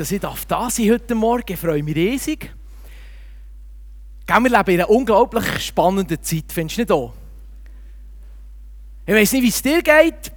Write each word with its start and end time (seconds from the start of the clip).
dass 0.00 0.12
ich 0.12 0.20
da 0.20 0.70
sein 0.70 0.90
heute 0.90 1.14
Morgen. 1.14 1.52
Ich 1.52 1.58
freue 1.58 1.82
mich 1.82 1.94
riesig. 1.94 2.50
Wir 4.26 4.40
leben 4.40 4.70
in 4.70 4.80
einer 4.80 4.88
unglaublich 4.88 5.44
spannenden 5.66 6.22
Zeit, 6.22 6.44
findest 6.48 6.78
du 6.78 6.80
nicht 6.80 6.92
auch? 6.92 7.12
Ich 9.04 9.14
weiß 9.14 9.32
nicht, 9.32 9.42
wie 9.42 9.48
es 9.48 9.60
dir 9.60 9.82
geht. 9.82 10.32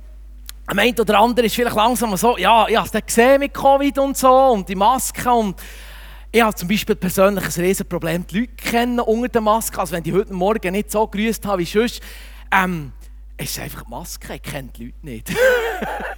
Am 0.65 0.79
einen 0.79 0.99
oder 0.99 1.18
andere 1.20 1.46
ist 1.46 1.55
vielleicht 1.55 1.78
langsam 1.78 2.18
so, 2.18 2.38
ja, 2.38 2.68
ich 2.68 2.76
habe 2.76 2.89
es 2.91 3.05
gesehen 3.05 3.39
mit 3.39 3.54
Covid 3.54 3.97
und 3.99 4.18
so 4.18 4.34
und 4.47 4.68
die 4.68 4.76
Maske 4.76 5.31
und 5.31 5.62
ich 6.32 6.42
habe 6.42 6.56
zum 6.56 6.68
Beispiel 6.68 6.96
persönlich 6.96 7.46
ein 7.46 7.64
riesen 7.64 7.88
Problem, 7.88 8.28
die 8.28 8.42
Leute 8.42 8.54
kennen 8.56 9.00
unter 9.00 9.30
der 9.30 9.42
Maske. 9.42 9.80
Also 9.80 9.94
wenn 9.94 10.04
ich 10.04 10.12
heute 10.12 10.34
Morgen 10.34 10.74
nicht 10.74 10.92
so 10.92 11.08
grüßt 11.08 11.46
habe 11.46 11.62
wie 11.62 11.66
sonst, 11.66 12.02
ähm, 12.52 12.92
es 13.38 13.52
ist 13.52 13.60
einfach 13.60 13.84
die 13.84 13.90
Maske, 13.90 14.36
ich 14.36 14.42
kenne 14.42 14.70
die 14.76 14.86
Leute 14.86 14.98
nicht. 15.04 15.30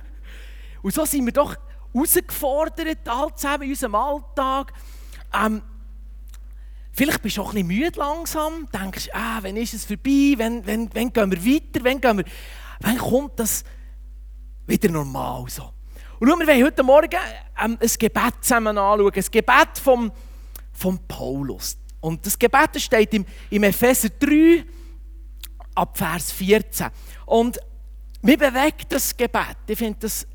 und 0.82 0.93
so 0.93 1.05
sind 1.05 1.25
wir 1.25 1.34
doch 1.34 1.55
herausgefordert, 1.96 3.07
all 3.07 3.34
zusammen 3.36 3.64
in 3.64 3.70
unserem 3.70 3.95
Alltag. 3.95 4.73
Ähm, 5.34 5.62
vielleicht 6.91 7.22
bist 7.22 7.38
du 7.38 7.41
auch 7.41 7.53
ein 7.53 7.67
bisschen 7.67 7.67
müde 7.67 7.99
langsam, 7.99 8.67
denkst, 8.72 9.09
ah, 9.13 9.40
wann 9.41 9.58
ist 9.58 9.73
es 9.73 9.86
vorbei, 9.86 10.36
wann, 10.38 10.66
wann, 10.67 10.89
wann 10.94 11.13
gehen 11.13 11.31
wir 11.31 11.45
weiter, 11.45 11.84
wann, 11.84 12.02
gehen 12.02 12.17
wir, 12.17 12.26
wann 12.81 12.98
kommt 12.98 13.39
das 13.39 13.63
wieder 14.67 14.89
normal 14.89 15.45
so. 15.48 15.72
Und 16.20 16.27
wir 16.27 16.48
wollen 16.48 16.63
heute 16.63 16.84
Morgen 16.84 17.20
ähm, 17.62 17.77
ein 17.80 17.91
Gebet 18.00 18.34
zusammen 18.41 18.77
anschauen, 18.77 19.12
ein 19.14 19.25
Gebet 19.31 19.77
vom, 19.81 20.12
vom 20.72 21.00
Paulus. 21.08 21.77
Und 22.00 22.25
das 22.25 22.38
Gebet 22.38 22.80
steht 22.80 23.14
im, 23.14 23.25
im 23.50 23.64
Epheser 23.64 24.09
3 24.09 24.66
ab 25.75 25.98
Vers 25.98 26.31
14. 26.31 26.88
Und 27.25 27.59
mir 28.22 28.38
bewegt 28.38 28.91
das 28.91 29.16
Gebet, 29.16 29.58
ich 29.67 29.77
finde 29.77 30.00
das 30.02 30.25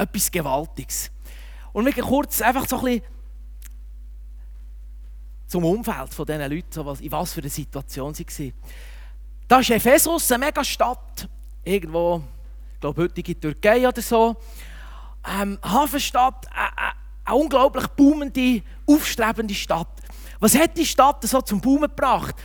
etwas 0.00 0.30
Gewaltiges. 0.30 1.10
Und 1.72 1.84
wir 1.84 1.92
kurz 2.02 2.40
einfach 2.42 2.66
so 2.68 2.78
ein 2.78 2.84
bisschen 2.84 3.02
zum 5.46 5.64
Umfeld 5.64 6.14
von 6.14 6.26
diesen 6.26 6.40
Leuten, 6.40 7.02
in 7.02 7.12
was 7.12 7.32
für 7.32 7.40
einer 7.40 7.50
Situation 7.50 8.14
sie 8.14 8.26
waren. 8.26 8.52
Da 9.48 9.58
ist 9.58 9.70
Ephesus, 9.70 10.30
eine 10.30 10.46
mega 10.46 10.62
Stadt, 10.62 11.28
irgendwo, 11.64 12.22
ich 12.74 12.80
glaube, 12.80 13.02
heutige 13.02 13.38
Türkei 13.38 13.86
oder 13.86 14.00
so. 14.00 14.36
Ähm, 15.28 15.58
Hafenstadt, 15.62 16.46
eine, 16.52 16.68
äh, 16.68 16.90
äh, 16.90 16.92
eine 17.24 17.36
unglaublich 17.36 17.86
boomende, 17.88 18.62
aufstrebende 18.86 19.54
Stadt. 19.54 19.88
Was 20.38 20.56
hat 20.56 20.78
die 20.78 20.86
Stadt 20.86 21.22
so 21.24 21.40
zum 21.42 21.60
Boomen 21.60 21.88
gebracht? 21.88 22.36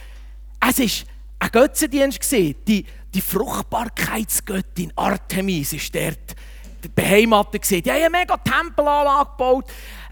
Es 0.59 0.80
war 0.80 1.08
ein 1.39 1.52
Götzendienst. 1.52 2.31
Die, 2.31 2.85
die 3.13 3.21
Fruchtbarkeitsgöttin 3.21 4.91
Artemis 4.95 5.73
ist 5.73 5.93
dort 5.93 6.35
beheimatet. 6.94 7.69
Die 7.69 7.91
haben 7.91 7.97
eine 7.97 8.09
mega 8.09 8.38
Tempelanlage 8.38 9.30
gebaut. 9.31 9.66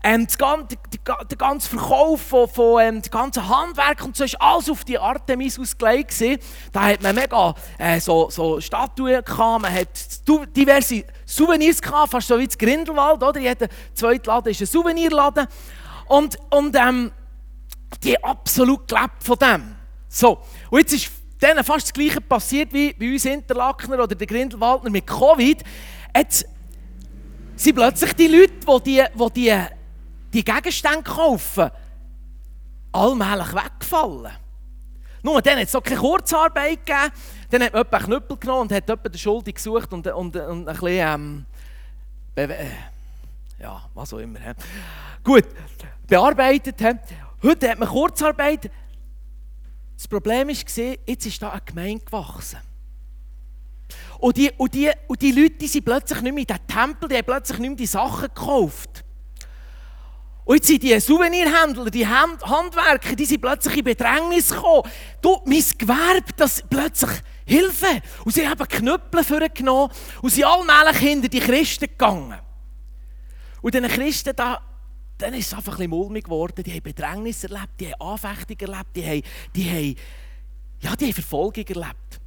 Ähm, 0.05 0.25
das 0.25 0.37
ganze, 0.37 0.77
der 1.07 1.37
ganze 1.37 1.69
Verkauf 1.69 2.21
von, 2.21 2.49
von 2.49 2.81
ähm, 2.81 3.01
dem 3.01 3.09
ganzen 3.09 3.47
Handwerk 3.47 4.03
und 4.03 4.17
so 4.17 4.25
ist 4.25 4.39
alles 4.41 4.69
auf 4.69 4.83
die 4.83 4.99
Artemis 4.99 5.57
ausgelegt. 5.57 6.13
Da 6.73 6.81
hat 6.81 7.01
man 7.01 7.15
mega 7.15 7.55
äh, 7.77 8.01
so, 8.01 8.29
so 8.29 8.59
Statuen 8.59 9.23
gehabt, 9.23 9.61
man 9.61 9.73
hat 9.73 10.27
diverse 10.55 11.05
Souvenirs 11.25 11.81
gehabt, 11.81 12.11
fast 12.11 12.27
so 12.27 12.37
wie 12.37 12.47
das 12.47 12.57
Grindelwald, 12.57 13.23
oder? 13.23 13.39
Jeder 13.39 13.67
zweite 13.93 14.29
Laden 14.29 14.49
ist 14.51 14.59
ein 14.59 14.67
Souvenirladen. 14.67 15.47
Und, 16.07 16.37
und 16.49 16.75
ähm, 16.75 17.11
die 18.03 18.21
absolut 18.21 18.87
gelebt 18.87 19.23
von 19.23 19.37
dem. 19.37 19.75
So, 20.09 20.39
und 20.69 20.79
jetzt 20.79 20.93
ist 20.93 21.11
denen 21.41 21.63
fast 21.63 21.87
das 21.87 21.93
Gleiche 21.93 22.21
passiert 22.21 22.73
wie 22.73 22.93
bei 22.93 23.13
uns 23.13 23.25
Interlakener 23.25 24.03
oder 24.03 24.15
der 24.15 24.27
Grindelwaldner 24.27 24.89
mit 24.89 25.07
Covid. 25.07 25.63
Jetzt 26.15 26.45
sind 27.55 27.75
plötzlich 27.75 28.13
die 28.13 28.27
Leute, 28.27 28.53
die 28.53 28.83
die, 28.83 29.29
die, 29.35 29.59
die, 30.33 30.43
Gegenstände 30.43 31.03
kaufen, 31.03 31.69
allmählich 32.91 33.53
weggefallen. 33.53 34.33
Nur 35.21 35.41
dann 35.41 35.59
hat 35.59 35.67
es 35.67 35.75
auch 35.75 35.83
keine 35.83 35.99
Kurzarbeit 35.99 36.85
gegeben. 36.85 37.11
Dann 37.49 37.63
hat 37.63 37.73
man 37.73 37.85
einen 37.85 38.05
Knüppel 38.05 38.37
genommen 38.37 38.61
und 38.63 38.71
hat 38.73 38.87
jemanden 38.87 39.11
den 39.11 39.17
Schuldig 39.17 39.55
gesucht 39.55 39.93
und, 39.93 40.05
und, 40.07 40.35
und 40.35 40.67
ein 40.67 40.75
bisschen, 40.75 41.45
ähm, 42.35 42.61
ja, 43.59 43.89
was 43.93 44.13
auch 44.13 44.17
immer. 44.17 44.39
He. 44.39 44.51
Gut, 45.23 45.45
bearbeitet. 46.07 46.75
He. 46.79 46.91
Heute 47.41 47.69
hat 47.69 47.79
man 47.79 47.87
Kurzarbeit. 47.87 48.69
Das 49.95 50.07
Problem 50.07 50.47
war, 50.47 50.55
jetzt 50.55 51.25
ist 51.25 51.41
da 51.41 51.51
eine 51.51 51.61
Gemeinde 51.61 52.03
gewachsen. 52.03 52.59
Und 54.23 54.37
die, 54.37 54.49
und 54.55 54.73
die, 54.73 54.89
und 55.07 55.21
die 55.21 55.33
Leute 55.33 55.55
die 55.55 55.67
sind 55.67 55.83
plötzlich 55.83 56.21
nicht 56.21 56.33
mehr 56.33 56.43
in 56.43 56.47
diesem 56.47 56.65
Tempel, 56.65 57.09
die 57.09 57.17
haben 57.17 57.25
plötzlich 57.25 57.59
nicht 57.59 57.69
mehr 57.71 57.77
die 57.77 57.85
Sachen 57.85 58.29
gekauft. 58.33 59.03
Und 60.45 60.55
jetzt 60.55 60.67
sind 60.67 60.81
die 60.81 60.97
Souvenirhändler, 60.97 61.89
die 61.89 62.07
Handwerker, 62.07 63.17
die 63.17 63.25
sind 63.25 63.41
plötzlich 63.41 63.75
in 63.79 63.83
Bedrängnis 63.83 64.51
gekommen. 64.51 64.89
Du, 65.21 65.41
mein 65.43 65.61
Gewerbe, 65.77 66.31
das 66.37 66.63
plötzlich 66.69 67.11
Hilfe. 67.43 68.01
Und 68.23 68.33
sie 68.33 68.47
haben 68.47 68.65
Knüppel 68.65 69.25
vorgenommen 69.25 69.91
und 70.21 70.29
sind 70.29 70.45
allmählich 70.45 70.99
hinter 70.99 71.27
die 71.27 71.41
Christen 71.41 71.87
gegangen. 71.87 72.39
Und 73.61 73.73
diesen 73.73 73.89
Christen, 73.89 74.33
da, 74.37 74.61
dann 75.17 75.33
ist 75.33 75.47
es 75.47 75.53
einfach 75.53 75.73
ein 75.73 75.79
bisschen 75.79 75.89
mulmig 75.89 76.23
geworden. 76.23 76.63
Die 76.63 76.71
haben 76.71 76.81
Bedrängnis 76.81 77.43
erlebt, 77.43 77.77
die 77.77 77.91
haben 77.91 77.99
Anfechtung 77.99 78.69
erlebt, 78.69 78.95
die 78.95 79.05
haben, 79.05 79.21
die 79.53 79.69
haben, 79.69 79.95
ja, 80.79 80.95
die 80.95 81.05
haben 81.07 81.13
Verfolgung 81.13 81.65
erlebt. 81.65 82.22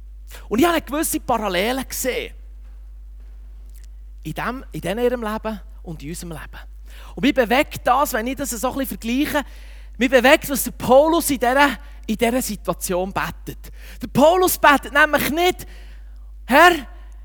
Und 0.49 0.59
ich 0.59 0.65
habe 0.65 0.81
gewisse 0.81 1.19
Parallelen 1.19 1.87
gesehen. 1.87 2.33
In, 4.23 4.33
dem, 4.33 4.65
in 4.71 4.81
ihrem 4.81 5.23
Leben 5.23 5.61
und 5.83 6.03
in 6.03 6.09
unserem 6.09 6.31
Leben. 6.31 6.59
Und 7.15 7.23
mich 7.23 7.33
bewegt 7.33 7.81
das, 7.85 8.13
wenn 8.13 8.27
ich 8.27 8.35
das 8.35 8.49
so 8.51 8.71
ein 8.71 8.77
bisschen 8.77 8.99
vergleiche, 8.99 9.45
mich 9.97 10.09
bewegt, 10.09 10.49
was 10.49 10.63
der 10.63 10.71
Paulus 10.71 11.29
in 11.29 11.39
dieser, 11.39 11.77
in 12.05 12.15
dieser 12.15 12.41
Situation 12.41 13.11
betet. 13.11 13.71
Der 14.01 14.07
Paulus 14.07 14.57
betet 14.57 14.93
nämlich 14.93 15.29
nicht, 15.31 15.67
Herr, 16.45 16.71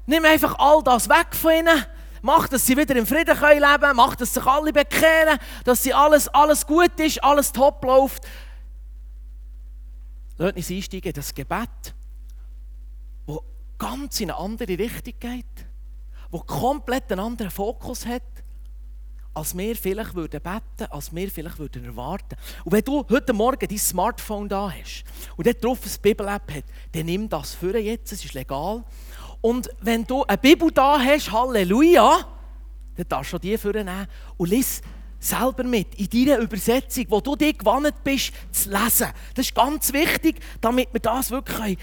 nimm 0.06 0.24
einfach 0.24 0.58
all 0.58 0.82
das 0.82 1.08
weg 1.08 1.28
von 1.32 1.52
ihnen, 1.52 1.84
mach, 2.22 2.48
dass 2.48 2.64
sie 2.64 2.76
wieder 2.76 2.96
im 2.96 3.06
Frieden 3.06 3.38
leben 3.38 3.80
können, 3.80 3.96
mach, 3.96 4.16
dass 4.16 4.34
sich 4.34 4.44
alle 4.44 4.72
bekehren, 4.72 5.38
dass 5.64 5.82
sie 5.82 5.92
alles, 5.92 6.28
alles 6.28 6.66
gut 6.66 6.98
ist, 6.98 7.22
alles 7.22 7.52
top 7.52 7.84
läuft. 7.84 8.26
Lasst 10.38 10.56
uns 10.56 10.70
einsteigen 10.70 11.08
in 11.08 11.14
das 11.14 11.34
Gebet 11.34 11.94
ganz 13.82 14.20
in 14.20 14.31
eine 14.31 14.38
andere 14.38 14.78
Richtung 14.78 15.15
geht, 15.19 15.66
wo 16.31 16.38
komplett 16.38 17.10
einen 17.10 17.20
anderen 17.20 17.50
Fokus 17.50 18.06
hat, 18.06 18.22
als 19.34 19.56
wir 19.56 19.75
vielleicht 19.75 20.15
würden 20.15 20.41
beten, 20.41 20.91
als 20.91 21.12
wir 21.12 21.31
vielleicht 21.31 21.59
würden 21.59 21.84
erwarten. 21.84 22.37
Und 22.65 22.72
wenn 22.72 22.84
du 22.84 23.04
heute 23.09 23.32
Morgen 23.32 23.66
dein 23.66 23.78
Smartphone 23.78 24.48
da 24.48 24.70
hast 24.70 25.04
und 25.37 25.47
dort 25.47 25.65
drauf 25.65 25.81
eine 25.82 25.98
Bibel-App 26.00 26.54
hat, 26.54 26.65
dann 26.93 27.06
nimm 27.06 27.28
das 27.28 27.54
für 27.54 27.76
jetzt, 27.76 28.12
es 28.12 28.25
ist 28.25 28.34
legal. 28.34 28.84
Und 29.41 29.69
wenn 29.81 30.04
du 30.04 30.22
eine 30.25 30.38
Bibel 30.38 30.70
da 30.70 31.00
hast, 31.00 31.32
Halleluja, 31.32 32.20
dann 32.94 33.09
darfst 33.09 33.32
du 33.32 33.38
die 33.38 33.59
nehmen 33.64 34.06
und 34.37 34.49
lies 34.49 34.81
selber 35.19 35.64
mit 35.64 35.94
in 35.94 36.09
deiner 36.09 36.41
Übersetzung, 36.41 37.06
wo 37.09 37.20
du 37.20 37.34
dich 37.34 37.59
gewandt 37.59 38.04
bist, 38.04 38.32
zu 38.53 38.70
lesen. 38.70 39.09
Das 39.34 39.47
ist 39.47 39.54
ganz 39.54 39.93
wichtig, 39.93 40.41
damit 40.60 40.93
wir 40.93 41.00
das 41.00 41.31
wirklich 41.31 41.78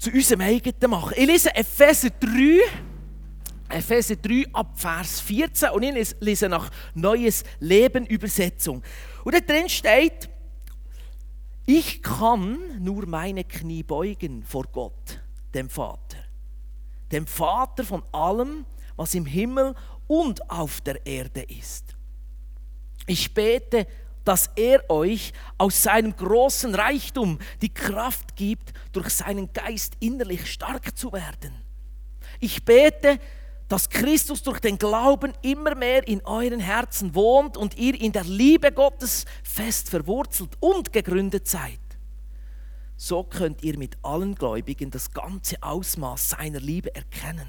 zu 0.00 0.10
unserem 0.10 0.40
eigenen 0.40 0.90
machen. 0.90 1.12
Ich 1.14 1.26
lese 1.26 1.54
Epheser 1.54 2.08
3, 2.08 2.58
Epheser 3.68 4.16
3 4.16 4.46
ab 4.52 4.72
Vers 4.74 5.20
14 5.20 5.68
und 5.70 5.82
ich 5.82 6.16
lese 6.20 6.48
nach 6.48 6.70
Neues 6.94 7.44
Leben 7.60 8.06
Übersetzung. 8.06 8.82
Und 9.24 9.34
da 9.34 9.40
drin 9.40 9.68
steht, 9.68 10.30
ich 11.66 12.02
kann 12.02 12.82
nur 12.82 13.06
meine 13.06 13.44
Knie 13.44 13.82
beugen 13.82 14.42
vor 14.42 14.64
Gott, 14.72 15.20
dem 15.54 15.68
Vater, 15.68 16.16
dem 17.12 17.26
Vater 17.26 17.84
von 17.84 18.02
allem, 18.10 18.64
was 18.96 19.14
im 19.14 19.26
Himmel 19.26 19.74
und 20.08 20.50
auf 20.50 20.80
der 20.80 21.04
Erde 21.04 21.42
ist. 21.42 21.94
Ich 23.06 23.34
bete 23.34 23.86
dass 24.24 24.50
er 24.56 24.88
euch 24.90 25.32
aus 25.58 25.82
seinem 25.82 26.14
großen 26.14 26.74
Reichtum 26.74 27.38
die 27.62 27.72
Kraft 27.72 28.36
gibt, 28.36 28.72
durch 28.92 29.10
seinen 29.10 29.52
Geist 29.52 29.94
innerlich 30.00 30.50
stark 30.50 30.96
zu 30.96 31.12
werden. 31.12 31.54
Ich 32.38 32.64
bete, 32.64 33.18
dass 33.68 33.88
Christus 33.88 34.42
durch 34.42 34.58
den 34.58 34.78
Glauben 34.78 35.32
immer 35.42 35.76
mehr 35.76 36.06
in 36.08 36.24
euren 36.24 36.58
Herzen 36.58 37.14
wohnt 37.14 37.56
und 37.56 37.78
ihr 37.78 37.98
in 38.00 38.10
der 38.10 38.24
Liebe 38.24 38.72
Gottes 38.72 39.26
fest 39.44 39.90
verwurzelt 39.90 40.56
und 40.58 40.92
gegründet 40.92 41.46
seid. 41.46 41.78
So 42.96 43.22
könnt 43.22 43.62
ihr 43.62 43.78
mit 43.78 43.96
allen 44.02 44.34
Gläubigen 44.34 44.90
das 44.90 45.12
ganze 45.12 45.62
Ausmaß 45.62 46.30
seiner 46.30 46.60
Liebe 46.60 46.94
erkennen. 46.94 47.48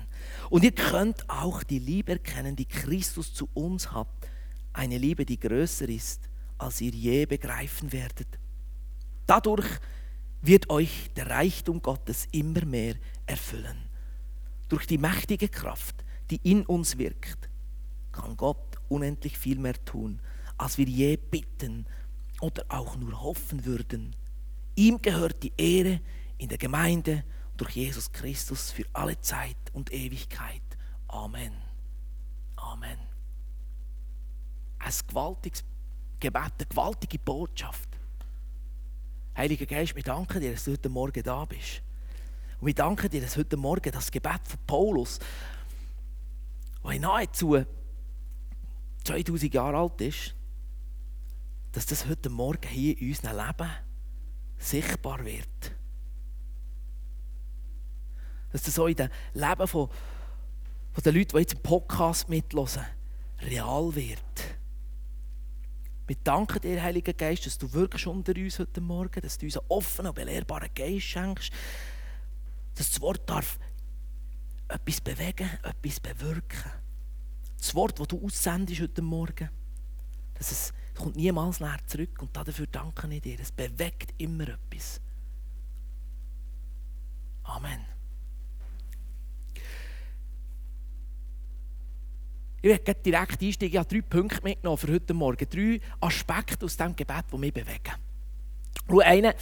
Und 0.50 0.64
ihr 0.64 0.72
könnt 0.72 1.30
auch 1.30 1.64
die 1.64 1.80
Liebe 1.80 2.14
erkennen, 2.14 2.56
die 2.56 2.68
Christus 2.68 3.34
zu 3.34 3.50
uns 3.54 3.92
hat. 3.92 4.08
Eine 4.74 4.98
Liebe, 4.98 5.26
die 5.26 5.40
größer 5.40 5.90
ist 5.90 6.31
als 6.62 6.80
ihr 6.82 6.92
je 6.92 7.26
begreifen 7.26 7.92
werdet. 7.92 8.40
Dadurch 9.26 9.68
wird 10.42 10.70
euch 10.70 11.12
der 11.16 11.30
Reichtum 11.30 11.82
Gottes 11.82 12.28
immer 12.32 12.66
mehr 12.66 12.96
erfüllen. 13.26 13.90
Durch 14.70 14.86
die 14.86 14.98
mächtige 14.98 15.50
Kraft, 15.50 16.04
die 16.30 16.40
in 16.44 16.66
uns 16.66 16.98
wirkt, 16.98 17.50
kann 18.12 18.38
Gott 18.38 18.78
unendlich 18.90 19.38
viel 19.38 19.58
mehr 19.58 19.84
tun, 19.86 20.22
als 20.58 20.78
wir 20.78 20.86
je 20.86 21.18
bitten 21.18 21.86
oder 22.42 22.66
auch 22.70 22.96
nur 22.96 23.22
hoffen 23.22 23.66
würden. 23.66 24.16
Ihm 24.76 25.02
gehört 25.02 25.44
die 25.44 25.54
Ehre 25.58 26.00
in 26.38 26.50
der 26.50 26.58
Gemeinde 26.58 27.24
durch 27.58 27.72
Jesus 27.76 28.12
Christus 28.12 28.72
für 28.72 28.86
alle 28.94 29.20
Zeit 29.20 29.58
und 29.74 29.92
Ewigkeit. 29.92 30.62
Amen. 31.08 31.54
Amen. 32.56 32.98
Ein 34.80 34.94
gewaltiges 35.08 35.64
Gebet, 36.22 36.54
eine 36.58 36.68
gewaltige 36.70 37.20
Botschaft. 37.20 37.90
Heiliger 39.36 39.66
Geist, 39.66 39.96
wir 39.96 40.04
danken 40.04 40.40
dir, 40.40 40.52
dass 40.52 40.64
du 40.64 40.72
heute 40.72 40.88
Morgen 40.88 41.24
da 41.24 41.44
bist. 41.46 41.82
Und 42.60 42.68
wir 42.68 42.76
danken 42.76 43.10
dir, 43.10 43.22
dass 43.22 43.36
heute 43.36 43.58
Morgen 43.58 43.92
das 43.92 44.12
Gebet 44.12 44.48
von 44.48 44.60
Paulus, 44.68 45.20
das 46.84 47.00
nahezu 47.00 47.66
2000 49.04 49.54
Jahre 49.54 49.78
alt 49.78 50.00
ist, 50.02 50.36
dass 51.72 51.88
das 51.88 52.06
heute 52.06 52.30
Morgen 52.30 52.68
hier 52.68 52.98
in 52.98 53.10
unserem 53.10 53.38
Leben 53.38 53.72
sichtbar 54.60 55.26
wird. 55.26 55.72
Dass 58.52 58.62
das 58.62 58.78
auch 58.78 58.88
in 58.88 58.96
dem 58.96 59.10
Leben 59.34 59.68
von, 59.68 59.90
von 60.92 61.04
den 61.04 61.16
Leuten, 61.16 61.36
die 61.36 61.42
jetzt 61.42 61.54
im 61.54 61.62
Podcast 61.62 62.30
mitlosen, 62.30 62.86
real 63.42 63.96
wird. 63.96 64.61
Wir 66.12 66.18
danken 66.26 66.60
dir, 66.60 66.84
Heiliger 66.84 67.14
Geist, 67.14 67.46
dass 67.46 67.58
du 67.58 67.72
wirklich 67.72 68.06
unter 68.06 68.36
uns 68.36 68.60
heute 68.60 68.82
Morgen, 68.82 69.22
dass 69.22 69.38
du 69.38 69.46
uns 69.46 69.56
einen 69.56 69.66
offenen 69.70 70.10
und 70.10 70.16
belehrbaren 70.16 70.68
Geist 70.76 71.06
schenkst, 71.06 71.54
dass 72.76 72.92
das 72.92 73.00
Wort 73.00 73.30
darf 73.30 73.58
etwas 74.68 75.00
bewegen, 75.00 75.50
etwas 75.64 76.02
bewirken. 76.02 76.70
Das 77.58 77.74
Wort, 77.76 77.98
das 77.98 78.10
du 78.10 78.26
aussendest 78.26 78.82
heute 78.82 79.02
Morgen, 79.02 79.50
dass 80.34 80.52
es 80.52 80.74
kommt 80.96 81.16
niemals 81.16 81.62
leer 81.62 81.80
zurück 81.88 82.22
und 82.22 82.36
dafür 82.36 82.68
danke 82.68 83.08
ich 83.08 83.22
dir. 83.22 83.40
Es 83.40 83.54
bewegt 83.54 84.14
immer 84.18 84.50
etwas. 84.50 85.00
Amen. 87.44 87.86
Ich 92.62 92.70
werde 92.70 92.94
direkt 92.94 93.42
einsteigen. 93.42 93.74
Ich 93.74 93.78
habe 93.78 93.90
drei 93.90 94.02
Punkte 94.02 94.44
mitgenommen 94.44 94.78
für 94.78 94.94
heute 94.94 95.14
Morgen. 95.14 95.48
Drei 95.50 95.80
Aspekte 96.00 96.66
aus 96.66 96.78
dem 96.78 96.96
Gebet, 96.96 97.26
die 97.32 97.38
mich 97.38 97.54
bewegen. 97.54 97.94
Und 98.88 99.02
einer 99.02 99.34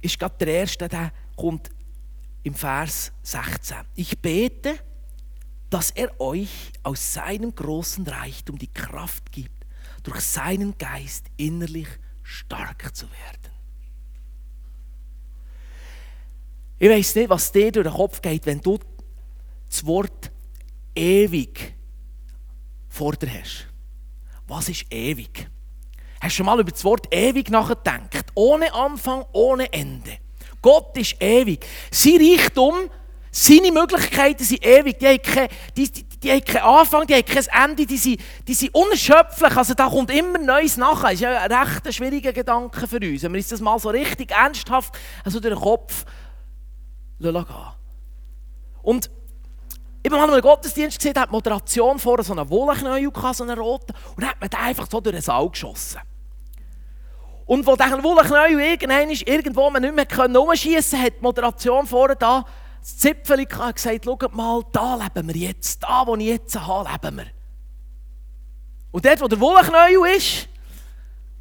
ist 0.00 0.18
gerade 0.18 0.36
der 0.38 0.54
erste, 0.54 0.88
der 0.88 1.12
kommt 1.36 1.70
im 2.44 2.54
Vers 2.54 3.12
16. 3.22 3.78
Ich 3.96 4.18
bete, 4.18 4.78
dass 5.68 5.90
er 5.90 6.20
euch 6.20 6.72
aus 6.82 7.12
seinem 7.12 7.54
großen 7.54 8.06
Reichtum 8.06 8.56
die 8.56 8.72
Kraft 8.72 9.32
gibt, 9.32 9.66
durch 10.04 10.20
seinen 10.20 10.78
Geist 10.78 11.26
innerlich 11.36 11.88
stark 12.22 12.94
zu 12.94 13.06
werden. 13.06 13.52
Ich 16.78 16.88
weiß 16.88 17.16
nicht, 17.16 17.28
was 17.28 17.50
dir 17.50 17.72
durch 17.72 17.86
den 17.86 17.92
Kopf 17.92 18.22
geht, 18.22 18.46
wenn 18.46 18.60
du 18.60 18.78
das 19.68 19.84
Wort 19.84 20.30
ewig 20.94 21.74
vor 22.98 23.12
dir 23.12 23.30
hast. 23.32 23.66
Was 24.48 24.68
ist 24.68 24.86
ewig? 24.90 25.48
Hast 26.20 26.32
du 26.32 26.36
schon 26.38 26.46
mal 26.46 26.58
über 26.58 26.72
das 26.72 26.84
Wort 26.84 27.06
ewig 27.14 27.48
nachgedacht? 27.48 28.26
Ohne 28.34 28.74
Anfang, 28.74 29.24
ohne 29.32 29.72
Ende. 29.72 30.18
Gott 30.60 30.96
ist 30.98 31.22
ewig. 31.22 31.64
Sein 31.92 32.16
Reichtum, 32.16 32.74
seine 33.30 33.70
Möglichkeiten 33.70 34.42
sind 34.42 34.66
ewig. 34.66 34.98
Die 34.98 35.06
haben, 35.06 35.22
kein, 35.22 35.48
die, 35.76 35.92
die, 35.92 36.04
die 36.04 36.32
haben 36.32 36.44
keinen 36.44 36.64
Anfang, 36.64 37.06
die 37.06 37.14
haben 37.14 37.24
kein 37.24 37.70
Ende, 37.70 37.86
die 37.86 37.96
sind, 37.96 38.20
die 38.48 38.54
sind 38.54 38.74
unerschöpflich. 38.74 39.56
Also 39.56 39.74
da 39.74 39.88
kommt 39.88 40.10
immer 40.10 40.38
Neues 40.38 40.76
nachher. 40.76 41.10
Das 41.10 41.14
ist 41.14 41.20
ja 41.20 41.38
ein 41.38 41.52
recht 41.52 41.94
schwieriger 41.94 42.32
Gedanke 42.32 42.88
für 42.88 42.96
uns. 42.96 43.22
Wenn 43.22 43.32
wir 43.32 43.38
uns 43.38 43.48
das 43.48 43.60
mal 43.60 43.78
so 43.78 43.90
richtig 43.90 44.32
ernsthaft 44.32 44.98
also 45.24 45.38
durch 45.38 45.54
den 45.54 45.62
Kopf 45.62 46.04
gehen 47.20 47.46
Und 48.82 49.10
ich 50.02 50.10
bin 50.10 50.12
mal 50.12 50.24
in 50.26 50.30
einem 50.30 50.42
Gottesdienst 50.42 50.98
gesehen, 50.98 51.14
da 51.14 51.22
hat 51.22 51.32
Moderation 51.32 51.98
vor 51.98 52.22
so 52.22 52.32
einen 52.32 52.48
Wollknäuel 52.48 53.10
so 53.32 53.44
einen 53.44 53.58
roten, 53.58 53.94
und 54.16 54.24
hat 54.24 54.40
man 54.40 54.48
den 54.48 54.60
einfach 54.60 54.86
so 54.90 55.00
durch 55.00 55.14
den 55.14 55.22
Saal 55.22 55.50
geschossen. 55.50 56.00
Und 57.46 57.66
wo 57.66 57.74
dieser 57.74 58.02
Wollknäuel 58.02 58.60
irgendwann 58.60 59.10
irgendwo 59.10 59.70
man 59.70 59.82
nicht 59.82 59.94
mehr 59.94 60.40
umschießen 60.40 60.98
konnte, 60.98 61.06
hat 61.06 61.18
die 61.18 61.22
Moderation 61.22 61.86
vorne 61.86 62.14
da 62.14 62.44
das 62.80 62.96
Zipfel 62.96 63.44
gesagt, 63.44 64.04
schaut 64.04 64.34
mal, 64.34 64.62
da 64.72 64.94
leben 64.96 65.28
wir 65.28 65.36
jetzt, 65.36 65.82
da 65.82 66.06
wo 66.06 66.14
ich 66.16 66.26
jetzt 66.26 66.58
habe, 66.58 66.90
leben 66.90 67.16
wir. 67.16 67.26
Und 68.92 69.04
dort, 69.04 69.20
wo 69.20 69.28
der 69.28 69.40
Wollknäuel 69.40 70.16
ist, 70.16 70.48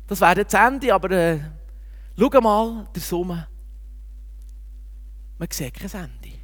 das 0.07 0.19
wäre 0.21 0.39
jetzt 0.39 0.53
Ende, 0.53 0.93
aber 0.93 1.11
äh, 1.11 1.39
schau 2.17 2.41
mal, 2.41 2.87
der 2.93 3.01
Summe. 3.01 3.47
Man 5.37 5.47
sieht 5.51 5.73
kein 5.73 5.91
Ende. 5.91 6.37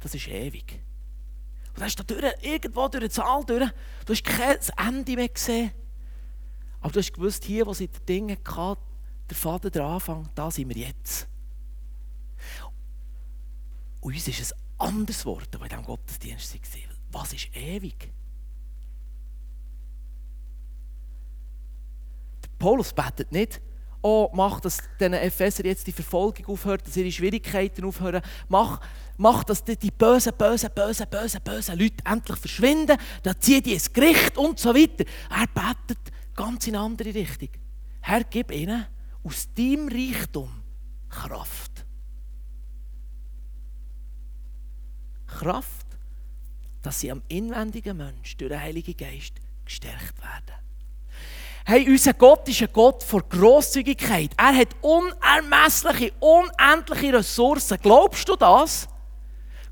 Das 0.00 0.14
ist 0.14 0.28
ewig. 0.28 0.85
Und 1.76 1.80
dann 1.80 1.88
hast 1.88 1.96
du 1.98 2.04
da 2.04 2.30
irgendwo 2.40 2.88
durch 2.88 3.04
den 3.04 3.10
Saal 3.10 3.44
durch, 3.44 3.70
du 4.06 4.12
hast 4.14 4.24
kein 4.24 4.56
Ende 4.78 5.14
mehr 5.14 5.28
gesehen. 5.28 5.72
Aber 6.80 6.90
du 6.90 7.00
hast 7.00 7.12
gewusst, 7.12 7.44
hier, 7.44 7.66
wo 7.66 7.74
sie 7.74 7.88
die 7.88 8.00
Dinge 8.06 8.38
hatten, 8.46 8.80
der 9.28 9.36
Vater, 9.36 9.68
der 9.68 9.84
Anfang, 9.84 10.26
da 10.34 10.50
sind 10.50 10.70
wir 10.70 10.76
jetzt. 10.86 11.28
Und 14.00 14.14
uns 14.14 14.26
ist 14.26 14.54
ein 14.54 14.60
anderes 14.78 15.26
Wort, 15.26 15.48
das 15.50 15.60
in 15.60 15.68
diesem 15.68 15.84
Gottesdienst 15.84 16.54
war. 16.54 17.20
Was 17.22 17.34
ist 17.34 17.54
ewig? 17.54 18.10
Der 22.42 22.48
Paulus 22.58 22.94
betet 22.94 23.32
nicht, 23.32 23.60
oh, 24.00 24.30
mach, 24.32 24.60
dass 24.60 24.78
diesen 24.98 25.12
Epheser 25.12 25.66
jetzt 25.66 25.86
die 25.86 25.92
Verfolgung 25.92 26.46
aufhört, 26.46 26.86
dass 26.86 26.96
ihre 26.96 27.12
Schwierigkeiten 27.12 27.84
aufhören. 27.84 28.22
Mach, 28.48 28.80
mach 29.16 29.44
dass 29.44 29.64
die, 29.64 29.90
bösen, 29.90 30.32
bösen, 30.36 30.70
bösen, 30.74 31.06
bösen, 31.08 31.40
bösen 31.42 31.78
Leute 31.78 32.04
endlich 32.04 32.38
verschwinden. 32.38 32.96
Dann 33.22 33.40
zieh 33.40 33.60
die 33.60 33.74
ins 33.74 33.92
Gericht 33.92 34.36
und 34.36 34.58
so 34.58 34.74
weiter. 34.74 35.04
Er 35.30 35.46
betet 35.46 36.12
ganz 36.34 36.66
in 36.66 36.76
eine 36.76 36.84
andere 36.84 37.14
Richtung. 37.14 37.50
Herr, 38.00 38.24
gib 38.24 38.52
ihnen 38.52 38.86
aus 39.24 39.48
deinem 39.54 39.88
Reichtum 39.88 40.50
Kraft. 41.08 41.84
Kraft, 45.26 45.86
dass 46.82 47.00
sie 47.00 47.10
am 47.10 47.22
inwendigen 47.28 47.96
Mensch 47.96 48.36
durch 48.36 48.50
den 48.50 48.60
Heiligen 48.60 48.96
Geist 48.96 49.34
gestärkt 49.64 50.20
werden. 50.20 50.56
Hey, 51.64 51.84
unser 51.88 52.14
Gott 52.14 52.48
ist 52.48 52.62
ein 52.62 52.68
Gott 52.72 53.02
vor 53.02 53.28
Grosszügigkeit. 53.28 54.30
Er 54.36 54.56
hat 54.56 54.68
unermessliche, 54.82 56.12
unendliche 56.20 57.12
Ressourcen. 57.14 57.76
Glaubst 57.82 58.28
du 58.28 58.36
das? 58.36 58.88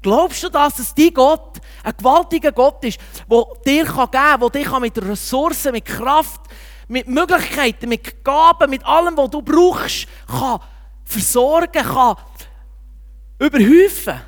Glaubst 0.04 0.42
du 0.42 0.50
das, 0.50 0.74
dass 0.74 0.94
dein 0.94 1.14
Gott 1.14 1.58
ein 1.82 1.94
gewaltiger 1.96 2.52
Gott 2.52 2.84
ist, 2.84 3.00
der 3.26 3.44
dir 3.64 3.84
geben 3.86 4.10
kann, 4.10 4.40
der 4.40 4.50
dich 4.50 4.78
mit 4.78 5.02
Ressourcen, 5.02 5.72
mit 5.72 5.86
Kraft, 5.86 6.42
mit 6.88 7.08
Möglichkeiten, 7.08 7.88
mit 7.88 8.22
Gaben, 8.22 8.68
mit 8.68 8.84
allem, 8.84 9.16
was 9.16 9.30
du 9.30 9.40
brauchst, 9.40 10.06
kann 10.26 10.60
versorgen, 11.06 11.82
kann 11.82 12.16
überhäufen? 13.38 14.20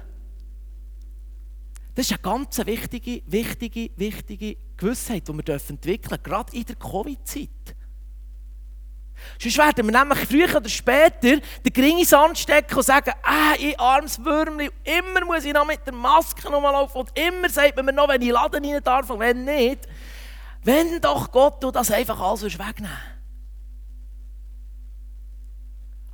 Das 1.95 2.07
ist 2.07 2.13
eine 2.13 2.23
ganz 2.23 2.57
wichtige, 2.65 3.23
wichtige, 3.27 3.91
wichtige 3.97 4.57
Gewissheit, 4.79 5.29
die 5.29 5.33
wir 5.35 5.47
entwickeln 5.69 6.09
dürfen, 6.09 6.23
gerade 6.23 6.57
in 6.57 6.65
der 6.65 6.77
Covid-Zeit. 6.77 7.76
Sonst 9.39 9.59
werden 9.59 9.87
wir 9.87 9.99
nämlich 9.99 10.19
früher 10.27 10.57
oder 10.57 10.69
später 10.69 11.21
den 11.21 11.73
Gringis 11.73 12.13
anstecken 12.13 12.77
und 12.77 12.85
sagen, 12.85 13.13
ah, 13.23 13.55
ich 13.59 13.79
armes 13.79 14.23
Würmli, 14.25 14.71
immer 14.85 15.25
muss 15.25 15.45
ich 15.45 15.53
noch 15.53 15.67
mit 15.67 15.87
der 15.87 15.95
Maske 15.95 16.49
rumlaufen 16.49 17.01
und 17.01 17.19
immer 17.19 17.49
sagt 17.49 17.77
man 17.77 17.87
mir 17.87 17.93
noch, 17.93 18.09
wenn 18.09 18.23
ich 18.23 18.31
Laden 18.31 18.65
rein 18.65 18.83
darf 18.83 19.11
und 19.11 19.21
wenn 19.21 19.45
nicht. 19.45 19.87
Wenn 20.63 21.01
doch 21.01 21.31
Gott 21.31 21.63
du 21.63 21.71
das 21.71 21.91
einfach 21.91 22.21
alles 22.21 22.59
wegnehmen 22.59 23.17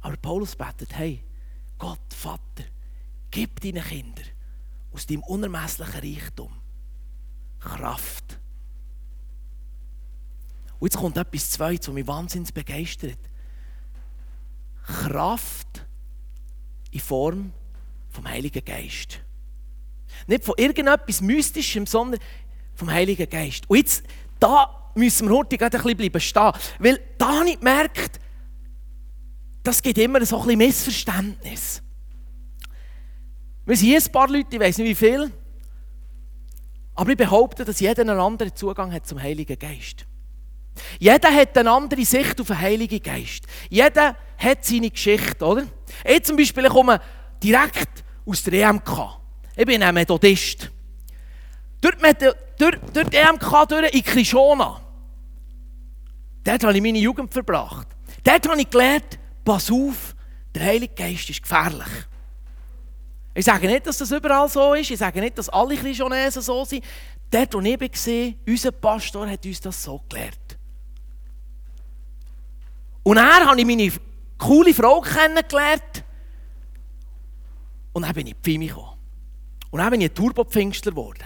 Aber 0.03 0.17
Paulus 0.17 0.57
betet, 0.57 0.95
hey, 0.95 1.25
Gott, 1.79 2.01
Vater, 2.15 2.65
gib 3.31 3.61
deinen 3.61 3.83
Kindern 3.83 4.27
aus 4.93 5.07
deinem 5.07 5.23
unermesslichen 5.23 6.01
Reichtum 6.01 6.53
Kraft. 7.61 8.39
Und 10.83 10.93
jetzt 10.93 11.01
kommt 11.01 11.17
etwas 11.17 11.49
Zweites, 11.53 11.87
was 11.87 11.95
mich 11.95 12.09
wahnsinnig 12.09 12.53
begeistert. 12.53 13.19
Kraft 14.83 15.87
in 16.91 16.99
Form 16.99 17.53
vom 18.11 18.29
Heiligen 18.29 18.65
Geist. 18.65 19.21
Nicht 20.27 20.45
von 20.45 20.57
irgendetwas 20.57 21.21
Mystischem, 21.21 21.87
sondern 21.87 22.19
vom 22.75 22.91
Heiligen 22.91 23.31
Geist. 23.31 23.71
Und 23.71 23.77
jetzt, 23.77 24.03
da 24.41 24.91
müssen 24.97 25.29
wir 25.29 25.37
heute 25.37 25.57
ein 25.65 25.71
bisschen 25.71 25.97
bleiben 25.97 26.21
stehen. 26.21 26.53
Weil 26.81 27.01
da 27.17 27.39
habe 27.39 27.51
ich 27.51 27.61
gemerkt, 27.61 28.19
das 29.62 29.81
gibt 29.81 29.99
immer 29.99 30.27
so 30.27 30.39
ein 30.39 30.43
bisschen 30.47 30.59
Missverständnis. 30.59 31.81
Wir 33.67 33.77
sind 33.77 33.87
hier 33.87 34.03
ein 34.05 34.11
paar 34.11 34.29
Leute, 34.29 34.57
ich 34.57 34.61
weiß 34.61 34.79
nicht 34.79 34.89
wie 34.89 34.95
viele. 34.97 35.31
Aber 36.97 37.09
ich 37.12 37.17
behaupte, 37.17 37.65
dass 37.65 37.79
jeder 37.79 38.03
einen 38.03 38.19
anderen 38.19 38.57
Zugang 38.57 38.93
hat 38.93 39.07
zum 39.07 39.23
Heiligen 39.23 39.57
Geist. 39.57 40.07
Jeder 40.99 41.35
hat 41.35 41.57
eine 41.57 41.71
andere 41.71 42.05
Sicht 42.05 42.41
auf 42.41 42.47
den 42.47 42.59
Heiligen 42.59 43.02
Geist. 43.02 43.45
Jeder 43.69 44.17
hat 44.38 44.64
seine 44.64 44.91
Geschichte, 44.91 45.45
oder? 45.45 45.64
Ich 46.05 46.25
zum 46.25 46.37
Beispiel 46.37 46.69
komme 46.69 47.00
direkt 47.43 48.05
aus 48.25 48.43
der 48.43 48.69
EMK. 48.69 49.19
Ich 49.57 49.67
bin 49.67 49.83
ein 49.83 49.95
Methodist. 49.95 50.71
Durch, 51.81 51.97
durch 52.59 53.09
die 53.11 53.17
EMK 53.17 53.69
durch 53.69 53.93
in 53.93 54.02
Krishona. 54.02 54.81
Dort 56.45 56.64
habe 56.64 56.75
ich 56.75 56.83
meine 56.83 56.99
Jugend 56.99 57.33
verbracht. 57.33 57.88
Dort 58.25 58.49
habe 58.49 58.61
ich 58.61 58.71
gelernt, 58.71 59.19
pass 59.45 59.71
auf, 59.71 60.14
der 60.55 60.64
Heilige 60.64 60.95
Geist 60.95 61.31
ist 61.31 61.43
gefährlich. 61.43 61.88
Ich 63.35 63.45
sage 63.45 63.67
nicht, 63.67 63.87
dass 63.87 63.99
das 63.99 64.11
überall 64.11 64.49
so 64.49 64.75
ist. 64.75 64.91
Ich 64.91 64.99
sage 64.99 65.21
nicht, 65.21 65.38
dass 65.38 65.49
alle 65.49 65.76
Christonesen 65.76 66.43
so 66.43 66.64
sind. 66.64 66.85
Dort, 67.31 67.55
wo 67.55 67.61
ich 67.61 67.81
war, 67.81 68.35
unser 68.47 68.73
Pastor 68.73 69.29
hat 69.29 69.45
uns 69.47 69.61
das 69.61 69.83
so 69.83 70.02
gelehrt. 70.09 70.38
Und 73.03 73.17
er 73.17 73.47
habe 73.47 73.61
ich 73.61 73.67
meine 73.67 73.93
coole 74.39 74.75
Frau 74.75 75.01
kennengelernt. 75.01 76.05
Und 77.93 78.03
dann 78.03 78.15
bin 78.15 78.27
ich 78.27 78.33
in 78.33 78.39
die 78.39 78.43
Pfimi 78.43 78.67
gekommen. 78.69 78.99
Und 79.71 79.79
dann 79.79 79.91
bin 79.91 80.01
ich 80.01 80.11
ein 80.11 80.15
Turbo-Pfingstler 80.15 80.93
geworden. 80.93 81.25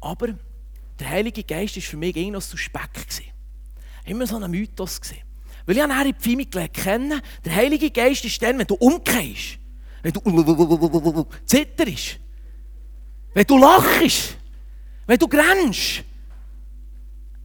Aber 0.00 0.28
der 0.98 1.08
Heilige 1.08 1.42
Geist 1.42 1.76
war 1.76 1.82
für 1.82 1.96
mich 1.96 2.16
irgendwie 2.16 2.30
noch 2.30 2.42
suspekt. 2.42 3.22
Immer 4.04 4.26
so 4.26 4.36
ein 4.36 4.50
Mythos. 4.50 5.00
Gewesen. 5.00 5.22
Weil 5.66 5.76
ich 5.76 5.82
habe 5.82 6.04
die 6.04 6.14
Pfimi 6.14 6.46
kennen 6.46 7.20
der 7.44 7.54
Heilige 7.54 7.90
Geist 7.90 8.24
ist 8.24 8.42
dann, 8.42 8.58
wenn 8.58 8.66
du 8.66 8.74
umkehrst, 8.74 9.58
wenn 10.02 10.12
du 10.12 11.26
zitterst, 11.46 12.18
wenn 13.34 13.46
du 13.46 13.58
lachst, 13.58 14.36
wenn 15.06 15.18
du 15.18 15.28
grenzt, 15.28 16.04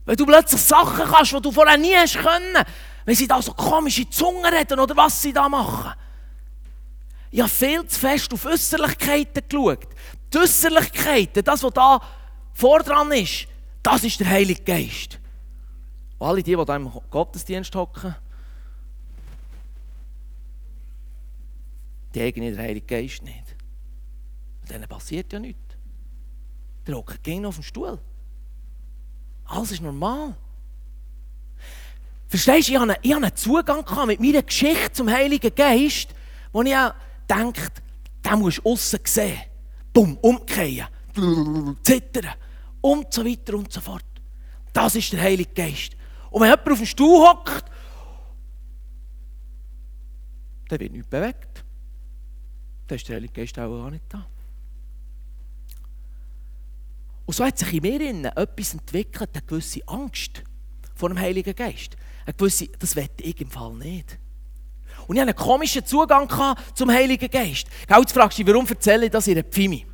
wenn 0.07 0.15
du 0.15 0.25
plötzlich 0.25 0.61
Sachen 0.61 1.05
kannst, 1.05 1.33
die 1.33 1.41
du 1.41 1.51
vorher 1.51 1.77
nie 1.77 1.93
hast 1.93 2.17
können, 2.17 2.63
wenn 3.03 3.15
sie 3.15 3.27
da 3.27 3.41
so 3.41 3.53
komische 3.53 4.09
Zungen 4.09 4.45
reden 4.45 4.79
oder 4.79 4.95
was 4.95 5.21
sie 5.21 5.33
da 5.33 5.49
machen. 5.49 5.93
Ich 7.29 7.41
habe 7.41 7.49
viel 7.49 7.85
zu 7.85 7.99
fest 7.99 8.33
auf 8.33 8.45
Äußerlichkeiten 8.45 9.43
geschaut. 9.47 9.85
Die 10.33 10.37
Äußerlichkeiten, 10.37 11.43
das, 11.43 11.61
was 11.61 11.73
da 11.73 12.01
vordran 12.53 13.11
ist, 13.11 13.47
das 13.83 14.05
ist 14.05 14.21
der 14.21 14.29
Heilige 14.29 14.63
Geist. 14.63 15.19
Und 16.19 16.27
alle 16.27 16.41
die, 16.41 16.55
die 16.55 16.55
hier 16.55 16.75
im 16.75 16.89
Gottesdienst 17.09 17.75
hocken, 17.75 18.15
die 22.15 22.21
haben 22.21 22.33
den 22.33 22.57
Heiligen 22.57 22.87
Geist 22.87 23.23
nicht. 23.23 23.57
Denen 24.69 24.87
passiert 24.87 25.33
ja 25.33 25.39
nichts. 25.39 25.75
Die 26.87 26.93
hocken 26.93 27.45
auf 27.45 27.55
dem 27.55 27.63
Stuhl. 27.63 27.99
Alles 29.47 29.71
ist 29.71 29.81
normal. 29.81 30.35
Verstehst 32.27 32.67
du, 32.67 32.73
ich 32.73 32.79
hatte, 32.79 32.99
einen 33.03 33.35
Zugang 33.35 33.85
mit 34.05 34.19
meiner 34.19 34.43
Geschichte 34.43 34.91
zum 34.91 35.09
Heiligen 35.09 35.53
Geist, 35.55 36.09
wo 36.51 36.61
ich 36.61 36.75
denke, 37.29 37.61
den 38.25 38.39
musst 38.39 38.57
du 38.57 38.69
aussen 38.69 38.99
sehen. 39.05 39.39
Bumm, 39.93 40.17
umkehren, 40.17 40.87
zittern 41.81 42.33
und 42.81 43.13
so 43.13 43.25
weiter 43.25 43.55
und 43.55 43.71
so 43.71 43.79
fort. 43.79 44.03
Das 44.73 44.95
ist 44.95 45.13
der 45.13 45.21
Heilige 45.21 45.53
Geist. 45.53 45.95
Und 46.29 46.41
wenn 46.41 46.49
jemand 46.49 46.69
auf 46.69 46.77
dem 46.77 46.85
Stuhl 46.85 47.27
hockt, 47.27 47.65
dann 50.67 50.79
wird 50.79 50.91
nichts 50.91 51.07
bewegt. 51.07 51.63
Dann 52.87 52.95
ist 52.97 53.07
der 53.07 53.15
Heilige 53.15 53.33
Geist 53.33 53.57
auch 53.57 53.83
gar 53.83 53.89
nicht 53.89 54.03
da. 54.09 54.27
Und 57.27 57.33
so 57.33 57.45
hat 57.45 57.57
sich 57.57 57.73
in 57.73 57.81
mir 57.81 58.31
etwas 58.37 58.73
entwickelt, 58.73 59.29
eine 59.33 59.45
gewisse 59.45 59.85
Angst 59.85 60.43
vor 60.95 61.09
dem 61.09 61.19
Heiligen 61.19 61.53
Geist. 61.53 61.97
Eine 62.25 62.33
gewisse, 62.33 62.69
das 62.79 62.95
wette 62.95 63.21
ich 63.21 63.39
im 63.41 63.51
Fall 63.51 63.73
nicht. 63.73 64.17
Und 65.07 65.17
ich 65.17 65.21
hatte 65.21 65.35
einen 65.35 65.37
komischen 65.37 65.85
Zugang 65.85 66.29
zum 66.73 66.89
Heiligen 66.89 67.29
Geist. 67.29 67.67
Jetzt 67.89 68.13
fragst 68.13 68.39
du 68.39 68.43
dich, 68.43 68.53
warum 68.53 68.65
erzähle 68.65 69.07
ich 69.07 69.11
das 69.11 69.27
in 69.27 69.33
einer 69.33 69.43
Pfimi? 69.43 69.85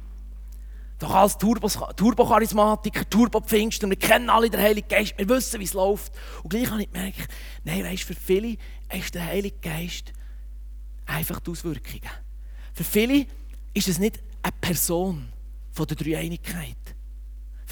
Doch 0.99 1.09
als 1.09 1.35
Turbo-Charismatiker, 1.39 3.09
Turbo-Pfingster, 3.09 3.89
wir 3.89 3.97
kennen 3.97 4.29
alle 4.29 4.51
den 4.51 4.61
Heiligen 4.61 4.87
Geist, 4.87 5.15
wir 5.17 5.27
wissen, 5.27 5.59
wie 5.59 5.65
es 5.65 5.73
läuft. 5.73 6.13
Und 6.43 6.51
gleich 6.51 6.69
habe 6.69 6.83
ich 6.83 6.91
gemerkt, 6.91 7.27
nein, 7.63 7.83
weißt, 7.83 8.03
für 8.03 8.13
viele 8.13 8.57
ist 8.95 9.15
der 9.15 9.25
Heilige 9.25 9.57
Geist 9.59 10.13
einfach 11.07 11.39
die 11.39 11.49
Auswirkungen. 11.49 12.11
Für 12.73 12.83
viele 12.83 13.25
ist 13.73 13.87
es 13.87 13.97
nicht 13.97 14.19
eine 14.43 14.53
Person 14.61 15.29
von 15.71 15.87
der 15.87 15.97
Dreieinigkeit. 15.97 16.77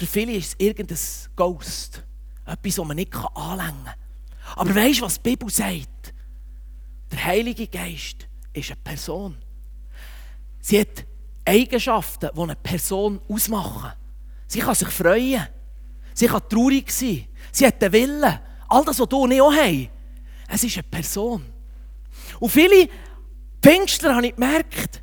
Für 0.02 0.08
viele 0.08 0.32
ist 0.32 0.48
es 0.48 0.54
irgendein 0.58 0.98
Ghost. 1.36 2.02
Etwas, 2.44 2.74
das 2.74 2.84
man 2.84 2.96
nicht 2.96 3.14
anlängen 3.14 3.84
kann. 3.84 3.94
Aber 4.56 4.74
weißt 4.74 4.98
du, 4.98 5.04
was 5.04 5.22
die 5.22 5.30
Bibel 5.30 5.48
sagt? 5.48 6.12
Der 7.12 7.24
Heilige 7.24 7.68
Geist 7.68 8.26
ist 8.52 8.72
eine 8.72 8.80
Person. 8.82 9.36
Sie 10.58 10.80
hat 10.80 11.06
Eigenschaften, 11.44 12.30
die 12.34 12.40
eine 12.40 12.56
Person 12.56 13.20
ausmachen. 13.28 13.92
Sie 14.48 14.58
kann 14.58 14.74
sich 14.74 14.88
freuen. 14.88 15.46
Sie 16.14 16.26
kann 16.26 16.48
traurig 16.48 16.90
sein. 16.90 17.28
Sie 17.52 17.64
hat 17.64 17.80
den 17.80 17.92
Willen. 17.92 18.40
All 18.70 18.84
das, 18.84 18.98
was 18.98 19.08
du 19.08 19.28
nicht 19.28 19.40
auch 19.40 19.52
hast. 19.52 19.88
Es 20.48 20.64
ist 20.64 20.78
eine 20.78 20.82
Person. 20.82 21.44
Und 22.40 22.50
viele 22.50 22.88
Pfingstler 23.62 24.16
habe 24.16 24.26
ich 24.26 24.34
gemerkt, 24.34 25.00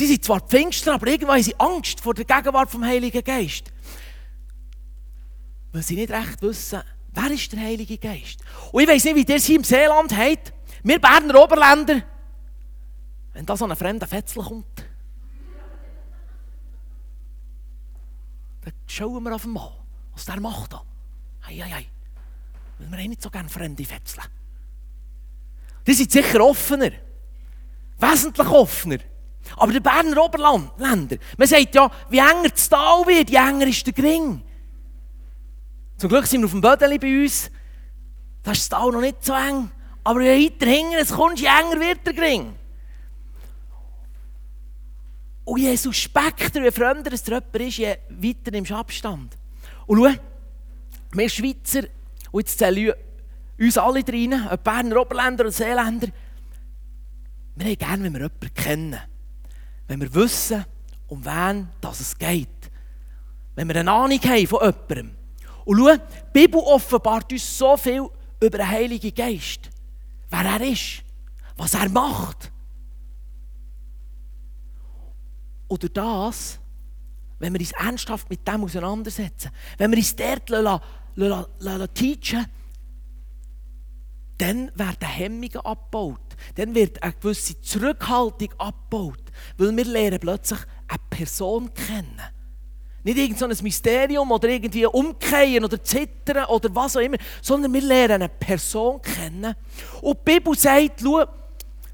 sie 0.00 0.06
sind 0.06 0.24
zwar 0.24 0.40
Pfingstler, 0.40 0.94
aber 0.94 1.08
irgendwann 1.08 1.36
haben 1.36 1.42
sie 1.42 1.58
Angst 1.58 2.00
vor 2.00 2.14
der 2.14 2.24
Gegenwart 2.24 2.70
vom 2.70 2.84
Heiligen 2.84 3.22
Geist. 3.22 3.70
Weil 5.72 5.82
sie 5.82 5.94
nicht 5.94 6.10
recht 6.10 6.40
wissen, 6.40 6.80
wer 7.12 7.30
ist 7.30 7.52
der 7.52 7.60
Heilige 7.60 7.98
Geist. 7.98 8.40
Und 8.72 8.82
ich 8.82 8.88
weiß 8.88 9.04
nicht, 9.04 9.16
wie 9.16 9.30
ihr 9.30 9.36
es 9.36 9.44
hier 9.44 9.56
im 9.56 9.64
Seeland 9.64 10.16
habt. 10.16 10.52
Wir 10.82 10.98
Berner 10.98 11.42
Oberländer, 11.42 12.02
wenn 13.34 13.44
da 13.44 13.56
so 13.56 13.66
ein 13.66 13.76
fremder 13.76 14.06
Fetzel 14.06 14.42
kommt, 14.42 14.86
dann 18.62 18.72
schauen 18.86 19.22
wir 19.22 19.34
auf 19.34 19.42
den 19.42 19.52
Mann, 19.52 19.72
was 20.12 20.24
der 20.24 20.40
macht 20.40 20.72
da. 20.72 20.82
Hei, 21.46 21.56
hei, 21.56 21.70
hei. 21.70 21.86
Weil 22.78 22.90
wir 22.90 22.98
haben 22.98 23.08
nicht 23.10 23.22
so 23.22 23.28
gerne 23.28 23.50
fremde 23.50 23.84
Fetzeln. 23.84 24.24
Die 25.86 25.92
sind 25.92 26.10
sicher 26.10 26.40
offener. 26.42 26.92
Wesentlich 27.98 28.48
offener. 28.48 28.98
Aber 29.56 29.72
der 29.72 29.80
Berner 29.80 30.22
Oberländer, 30.22 31.16
man 31.36 31.48
sagt 31.48 31.74
ja, 31.74 31.90
wie 32.08 32.18
enger 32.18 32.48
das 32.50 32.68
Tal 32.68 33.06
wird, 33.06 33.30
je 33.30 33.36
enger 33.36 33.66
ist 33.66 33.86
der 33.86 33.92
Gring. 33.92 34.42
Zum 35.96 36.08
Glück 36.08 36.26
sind 36.26 36.40
wir 36.40 36.46
auf 36.46 36.52
dem 36.52 36.60
Bödeli 36.60 36.98
bei 36.98 37.22
uns. 37.22 37.50
Da 38.42 38.52
ist 38.52 38.60
das 38.60 38.68
Tal 38.78 38.90
noch 38.90 39.00
nicht 39.00 39.24
so 39.24 39.34
eng. 39.34 39.70
Aber 40.02 40.22
je 40.22 40.46
weiter 40.46 40.66
hinten 40.66 40.94
es 40.94 41.10
kommt, 41.10 41.40
je 41.40 41.46
enger 41.46 41.80
wird 41.80 42.06
der 42.06 42.14
Gring. 42.14 42.54
Und 45.44 45.60
je 45.60 45.76
suspekter, 45.76 46.62
je 46.62 46.70
fremder 46.70 47.12
es 47.12 47.26
jemand 47.26 47.54
ist, 47.56 47.78
je 47.78 47.96
weiter 48.08 48.50
nimmst 48.50 48.70
du 48.70 48.76
Abstand. 48.76 49.36
Und 49.86 49.98
schau, 49.98 50.14
wir 51.12 51.28
Schweizer, 51.28 51.82
und 52.30 52.40
jetzt 52.40 52.58
zählen 52.58 52.92
uns 53.58 53.76
alle 53.76 54.02
rein, 54.06 54.48
ob 54.48 54.64
Berner 54.64 55.00
Oberländer 55.00 55.44
oder 55.44 55.52
Seeländer, 55.52 56.08
wir 57.56 57.66
haben 57.66 57.78
gerne, 57.78 58.04
wenn 58.04 58.12
wir 58.12 58.20
jemanden 58.20 58.54
kennen. 58.54 59.09
Wenn 59.90 60.00
wir 60.00 60.14
wissen, 60.14 60.64
um 61.08 61.24
wen 61.24 61.68
es 61.82 62.16
geht. 62.16 62.70
Wenn 63.56 63.66
wir 63.66 63.74
eine 63.74 63.90
Ahnung 63.90 64.20
haben 64.20 64.46
von 64.46 64.60
jemandem. 64.60 65.16
Und 65.64 65.78
schau, 65.78 65.96
die 65.96 66.32
Bibel 66.32 66.60
offenbart 66.60 67.32
uns 67.32 67.58
so 67.58 67.76
viel 67.76 68.08
über 68.40 68.58
den 68.58 68.68
Heiligen 68.68 69.12
Geist. 69.12 69.68
Wer 70.28 70.44
er 70.44 70.60
ist, 70.60 71.02
was 71.56 71.74
er 71.74 71.88
macht. 71.88 72.52
Oder 75.66 75.88
das, 75.88 76.60
wenn 77.40 77.52
wir 77.52 77.60
uns 77.60 77.72
ernsthaft 77.72 78.30
mit 78.30 78.46
dem 78.46 78.62
auseinandersetzen, 78.62 79.50
wenn 79.76 79.90
wir 79.90 79.98
uns 79.98 80.14
dort 80.14 81.94
teachen 81.96 82.46
dann 84.38 84.70
werden 84.76 85.08
Hemmungen 85.08 85.56
abgebaut. 85.56 86.29
Dann 86.54 86.74
wird 86.74 87.02
eine 87.02 87.12
gewisse 87.12 87.60
Zurückhaltung 87.60 88.52
abgebaut. 88.58 89.22
Weil 89.56 89.76
wir 89.76 89.84
lernen 89.84 90.18
plötzlich 90.20 90.60
eine 90.88 90.98
Person 91.08 91.72
kennen. 91.74 92.20
Nicht 93.02 93.16
irgendein 93.16 93.54
so 93.54 93.62
Mysterium 93.62 94.30
oder 94.30 94.48
irgendwie 94.48 94.84
umkehren 94.84 95.64
oder 95.64 95.82
zittern 95.82 96.44
oder 96.46 96.74
was 96.74 96.96
auch 96.96 97.00
immer, 97.00 97.16
sondern 97.40 97.72
wir 97.72 97.80
lernen 97.80 98.22
eine 98.22 98.28
Person 98.28 99.00
kennen. 99.00 99.54
Und 100.02 100.18
die 100.18 100.32
Bibel 100.32 100.56
sagt, 100.58 101.00
schau, 101.02 101.24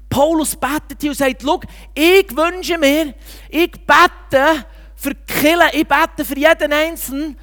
Paulus 0.09 0.55
betet 0.55 0.99
hier 0.99 1.11
und 1.11 1.17
sagt, 1.17 1.41
schau, 1.41 1.61
ich 1.93 2.35
wünsche 2.35 2.77
mir, 2.77 3.13
ich 3.49 3.71
bete 3.71 4.65
für 4.95 5.15
Kirche, 5.15 5.71
ich 5.73 5.87
bete 5.87 6.25
für 6.25 6.37
jeden 6.37 6.73
Einzelnen, 6.73 7.37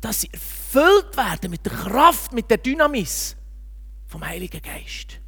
dass 0.00 0.22
sie 0.22 0.30
erfüllt 0.32 1.14
werden 1.16 1.50
mit 1.50 1.64
der 1.66 1.72
Kraft, 1.72 2.32
mit 2.32 2.50
der 2.50 2.58
Dynamis 2.58 3.36
vom 4.06 4.26
Heiligen 4.26 4.62
Geist 4.62 5.20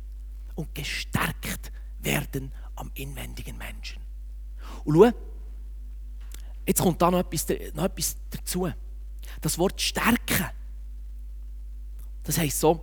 und 0.58 0.74
gestärkt 0.74 1.70
werden 2.00 2.52
am 2.74 2.90
inwendigen 2.94 3.56
Menschen. 3.56 4.02
Und 4.84 4.96
schau, 4.96 5.12
Jetzt 6.66 6.82
kommt 6.82 7.00
da 7.00 7.10
noch 7.10 7.20
etwas, 7.20 7.46
noch 7.72 7.84
etwas 7.84 8.16
dazu. 8.28 8.70
Das 9.40 9.56
Wort 9.56 9.80
stärken, 9.80 10.50
das 12.24 12.36
heisst 12.36 12.60
so, 12.60 12.78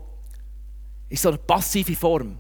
ist 1.08 1.22
so 1.22 1.30
eine 1.30 1.38
passive 1.38 1.96
Form. 1.96 2.40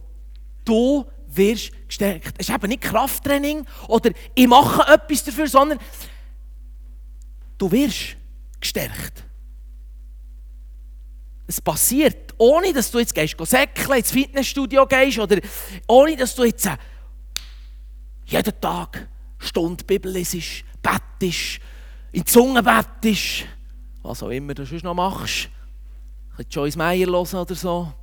Du 0.63 1.06
wirst 1.27 1.72
gestärkt. 1.88 2.34
Es 2.39 2.50
ist 2.50 2.56
eben 2.56 2.68
nicht 2.68 2.82
Krafttraining 2.82 3.63
oder 3.88 4.10
ich 4.34 4.48
mache 4.48 4.92
etwas 4.92 5.24
dafür, 5.24 5.48
sondern 5.48 5.77
du 7.60 7.72
wirst 7.72 8.18
gestärkt. 8.60 9.25
Es 11.47 11.61
passiert, 11.61 12.33
ohne 12.37 12.73
dass 12.73 12.89
du 12.91 12.99
jetzt 12.99 13.13
gehst, 13.13 13.35
säckeln, 13.39 13.99
ins 13.99 14.11
Fitnessstudio 14.11 14.85
gehst 14.85 15.19
oder 15.19 15.39
ohne 15.87 16.15
dass 16.15 16.33
du 16.35 16.43
jetzt 16.43 16.65
äh, 16.65 16.77
jeden 18.25 18.59
Tag 18.59 19.07
Stunde 19.37 19.83
Bibel 19.83 20.11
lesest, 20.11 20.63
bettest, 20.81 21.59
in 22.11 22.21
die 22.21 22.25
Zunge 22.25 22.63
bettest, 22.63 23.45
was 24.01 24.23
auch 24.23 24.29
immer 24.29 24.53
du 24.53 24.65
sonst 24.65 24.83
noch 24.83 24.95
machst. 24.95 25.49
Ein 26.37 26.45
Joyce 26.49 26.75
Meyer 26.75 27.07
hören 27.07 27.35
oder 27.35 27.55
so. 27.55 27.93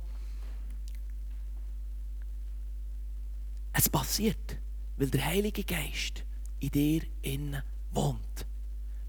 Es 3.73 3.89
passiert, 3.89 4.57
weil 4.97 5.09
der 5.09 5.25
Heilige 5.25 5.63
Geist 5.63 6.23
in 6.59 6.69
dir 6.69 7.01
innen 7.21 7.61
wohnt. 7.91 8.45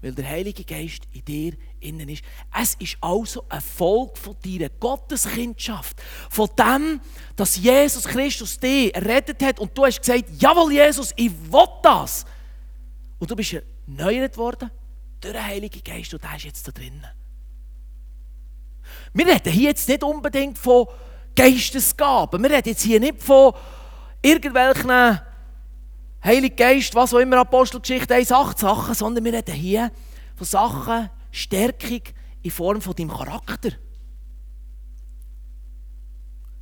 Weil 0.05 0.13
der 0.13 0.29
Heilige 0.29 0.63
Geist 0.63 1.07
in 1.13 1.25
dir 1.25 1.53
innen 1.79 2.07
ist. 2.09 2.21
Es 2.55 2.75
ist 2.75 2.95
also 3.01 3.43
ein 3.49 3.59
Volk 3.59 4.15
von 4.19 4.35
deiner 4.45 4.69
Gotteskindschaft. 4.69 5.99
Von 6.29 6.47
dem, 6.59 7.01
dass 7.35 7.55
Jesus 7.55 8.03
Christus 8.03 8.59
dich 8.59 8.93
errettet 8.93 9.41
hat 9.41 9.59
und 9.59 9.75
du 9.75 9.83
hast 9.83 9.99
gesagt, 9.99 10.25
jawohl 10.37 10.73
Jesus, 10.73 11.11
ich 11.15 11.31
will 11.51 11.67
das. 11.81 12.23
Und 13.17 13.31
du 13.31 13.35
bist 13.35 13.55
erneuert 13.87 14.37
worden 14.37 14.69
durch 15.19 15.33
den 15.33 15.43
Heiligen 15.43 15.83
Geist 15.83 16.13
und 16.13 16.23
der 16.23 16.35
ist 16.35 16.45
jetzt 16.45 16.67
da 16.67 16.71
drinnen. 16.71 17.07
Wir 19.11 19.25
reden 19.25 19.51
hier 19.51 19.69
jetzt 19.69 19.89
nicht 19.89 20.03
unbedingt 20.03 20.59
von 20.59 20.85
Geistesgaben. 21.35 22.43
Wir 22.43 22.51
reden 22.51 22.69
jetzt 22.69 22.83
hier 22.83 22.99
nicht 22.99 23.23
von 23.23 23.53
irgendwelchen 24.21 25.19
Heiligen 26.25 26.55
Geist, 26.55 26.95
was 26.95 27.13
auch 27.13 27.19
immer 27.19 27.37
Apostelgeschichte 27.37 28.15
1,8 28.15 28.59
Sachen, 28.59 28.95
sondern 28.95 29.23
wir 29.23 29.33
reden 29.33 29.53
hier 29.53 29.91
von 30.35 30.47
Sachen, 30.47 31.11
Stärkung 31.29 32.01
in 32.41 32.49
Form 32.49 32.81
von 32.81 32.95
deinem 32.95 33.11
Charakter. 33.11 33.69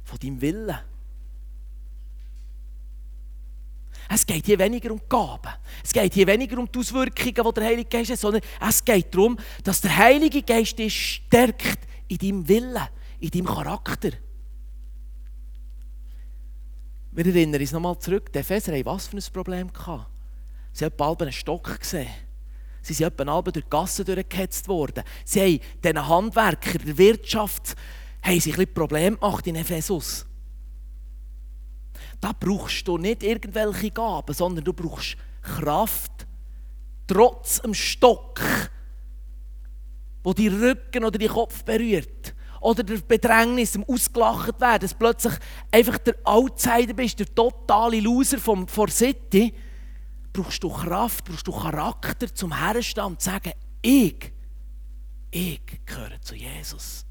Von 0.04 0.20
deinem 0.20 0.42
Willen. 0.42 0.78
Es 4.10 4.26
geht 4.26 4.46
hier 4.46 4.60
weniger 4.60 4.92
um 4.92 5.02
Gaben. 5.08 5.54
Es 5.82 5.94
geht 5.94 6.14
hier 6.14 6.28
weniger 6.28 6.58
um 6.58 6.70
die 6.70 6.80
Auswirkungen, 6.80 7.34
die 7.34 7.54
der 7.54 7.64
Heilige 7.64 7.90
Geist 7.90 8.12
hat, 8.12 8.20
sondern 8.20 8.42
es 8.68 8.84
geht 8.84 9.16
darum, 9.16 9.38
dass 9.64 9.80
der 9.80 9.96
Heilige 9.96 10.44
Geist 10.44 10.78
dich 10.78 11.24
stärkt 11.26 11.80
in 12.10 12.18
deinem 12.18 12.48
Willen, 12.50 12.90
in 13.22 13.30
deinem 13.30 13.46
Charakter. 13.46 14.10
Wir 17.16 17.28
erinnern 17.28 17.62
uns 17.62 17.72
nochmal 17.72 18.00
zurück, 18.00 18.34
die 18.34 18.40
Epheser 18.40 18.74
hatten 18.74 18.86
was 18.86 19.06
für 19.06 19.18
ein 19.18 19.24
Problem? 19.32 19.72
Gehabt? 19.72 20.10
Sie 20.72 20.84
haben 20.84 20.96
bald 20.98 21.22
einen 21.22 21.32
Stock 21.32 21.80
gesehen. 21.80 22.10
Sie 22.82 22.94
sind 22.94 23.06
etwa 23.06 23.42
durch 23.42 23.54
die 23.54 23.70
Gassen 23.70 24.04
durchgehetzt 24.04 24.68
worden. 24.68 25.04
Sie 25.24 25.40
haben 25.40 25.60
diesen 25.84 26.08
Handwerkern 26.08 26.82
der 26.84 26.98
Wirtschaft 26.98 27.76
haben 28.24 28.40
sich 28.40 28.58
ein 28.58 28.74
Probleme 28.74 29.18
gemacht 29.18 29.46
in 29.46 29.56
Ephesus. 29.56 30.26
Da 32.20 32.32
brauchst 32.38 32.88
du 32.88 32.98
nicht 32.98 33.22
irgendwelche 33.22 33.92
Gaben, 33.92 34.34
sondern 34.34 34.66
du 34.66 34.74
brauchst 34.74 35.16
Kraft, 35.42 36.26
trotz 37.06 37.62
dem 37.62 37.76
Stock, 37.76 38.42
wo 40.24 40.34
die 40.34 40.48
Rücken 40.48 41.04
oder 41.04 41.20
die 41.20 41.28
Kopf 41.28 41.64
berührt 41.64 42.34
oder 42.64 42.82
der 42.82 42.98
Bedrängnis, 42.98 43.74
dem 43.74 43.84
ausgelacht 43.84 44.60
werden, 44.62 44.82
dass 44.82 44.94
plötzlich 44.94 45.34
einfach 45.70 45.98
der 45.98 46.16
Outsider 46.24 46.94
bist, 46.94 47.20
der 47.20 47.34
totale 47.36 48.00
Loser 48.00 48.38
vom, 48.38 48.68
von 48.68 48.88
City, 48.88 49.54
brauchst 50.32 50.64
du 50.64 50.70
Kraft, 50.70 51.26
brauchst 51.26 51.46
du 51.46 51.52
Charakter 51.52 52.34
zum 52.34 52.58
Herstehen 52.58 53.06
und 53.06 53.22
zu 53.22 53.30
sagen, 53.30 53.52
ich, 53.82 54.32
ich 55.30 55.62
gehöre 55.86 56.22
zu 56.22 56.36
Jesus. 56.36 57.06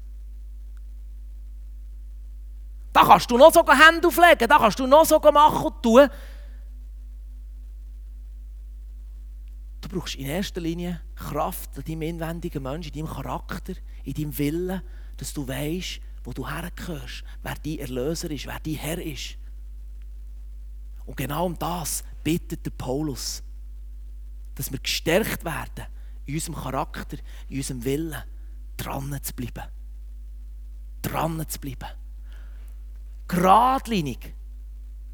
Da 2.91 3.03
kannst 3.03 3.29
du 3.29 3.37
noch 3.37 3.53
so 3.53 3.63
Hände 3.65 4.07
auflegen, 4.07 4.47
da 4.47 4.57
kannst 4.57 4.79
du 4.79 4.87
noch 4.87 5.05
so 5.05 5.19
machen 5.19 5.65
und 5.65 5.83
tun. 5.83 6.09
Du 9.81 9.89
brauchst 9.89 10.15
in 10.15 10.25
erster 10.25 10.61
Linie 10.61 11.01
Kraft 11.15 11.77
in 11.77 11.83
deinem 11.83 12.01
inwendigen 12.01 12.63
Menschen, 12.63 12.93
in 12.93 13.05
deinem 13.05 13.13
Charakter, 13.13 13.73
in 14.03 14.13
deinem 14.13 14.37
Willen, 14.37 14.81
dass 15.23 15.33
du 15.33 15.47
weißt, 15.47 16.01
wo 16.25 16.33
du 16.33 16.45
hergehörst, 16.45 17.23
wer 17.43 17.55
dein 17.55 17.79
Erlöser 17.79 18.29
ist, 18.29 18.45
wer 18.45 18.59
dein 18.59 18.75
Herr 18.75 19.01
ist. 19.01 19.37
Und 21.05 21.15
genau 21.15 21.45
um 21.45 21.57
das 21.57 22.03
bittet 22.25 22.65
der 22.65 22.71
Paulus, 22.71 23.41
dass 24.55 24.69
wir 24.69 24.79
gestärkt 24.79 25.45
werden, 25.45 25.85
in 26.25 26.33
unserem 26.35 26.55
Charakter, 26.55 27.17
in 27.47 27.57
unserem 27.57 27.85
Willen, 27.85 28.21
dran 28.75 29.17
zu 29.21 29.33
bleiben. 29.33 29.63
Dran 31.01 31.45
zu 31.47 31.59
bleiben. 31.59 31.89
Gradlinig, 33.29 34.33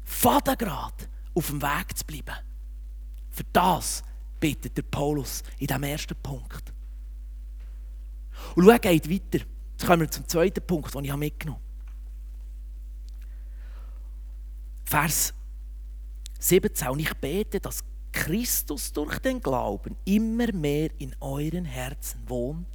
fadengrad 0.02 1.08
auf 1.34 1.46
dem 1.46 1.62
Weg 1.62 1.96
zu 1.96 2.04
bleiben. 2.04 2.36
Für 3.30 3.44
das 3.52 4.02
bittet 4.40 4.76
der 4.76 4.82
Paulus 4.82 5.44
in 5.58 5.68
diesem 5.68 5.84
ersten 5.84 6.16
Punkt. 6.16 6.72
Und 8.56 8.64
schau, 8.64 8.78
geht 8.78 9.08
weiter. 9.08 9.46
Jetzt 9.80 9.86
kommen 9.86 10.02
wir 10.02 10.10
zum 10.10 10.28
zweiten 10.28 10.60
Punkt, 10.60 10.94
den 10.94 11.04
ich 11.06 11.16
mitgenommen 11.16 11.58
habe. 11.58 11.70
Vers 14.84 15.32
17. 16.38 16.88
Und 16.88 16.98
ich 16.98 17.14
bete, 17.14 17.60
dass 17.60 17.82
Christus 18.12 18.92
durch 18.92 19.18
den 19.20 19.40
Glauben 19.40 19.96
immer 20.04 20.52
mehr 20.52 20.90
in 20.98 21.16
euren 21.20 21.64
Herzen 21.64 22.20
wohnt 22.28 22.68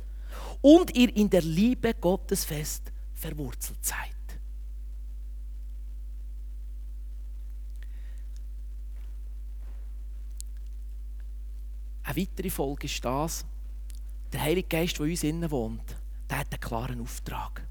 und 0.64 0.96
ihr 0.96 1.16
in 1.16 1.30
der 1.30 1.44
Liebe 1.44 1.94
Gottes 1.94 2.44
fest 2.44 2.92
verwurzelt 3.14 3.86
seid. 3.86 4.00
Eine 12.02 12.18
weitere 12.18 12.50
Folge 12.50 12.86
ist 12.88 13.06
das, 13.06 13.46
der 14.34 14.42
Heilige 14.42 14.68
Geist, 14.70 14.98
der 14.98 15.06
uns 15.06 15.24
innen 15.24 15.52
wohnt, 15.52 15.96
der 16.30 16.40
hat 16.40 16.48
einen 16.52 16.60
klaren 16.60 17.02
Auftrag. 17.02 17.66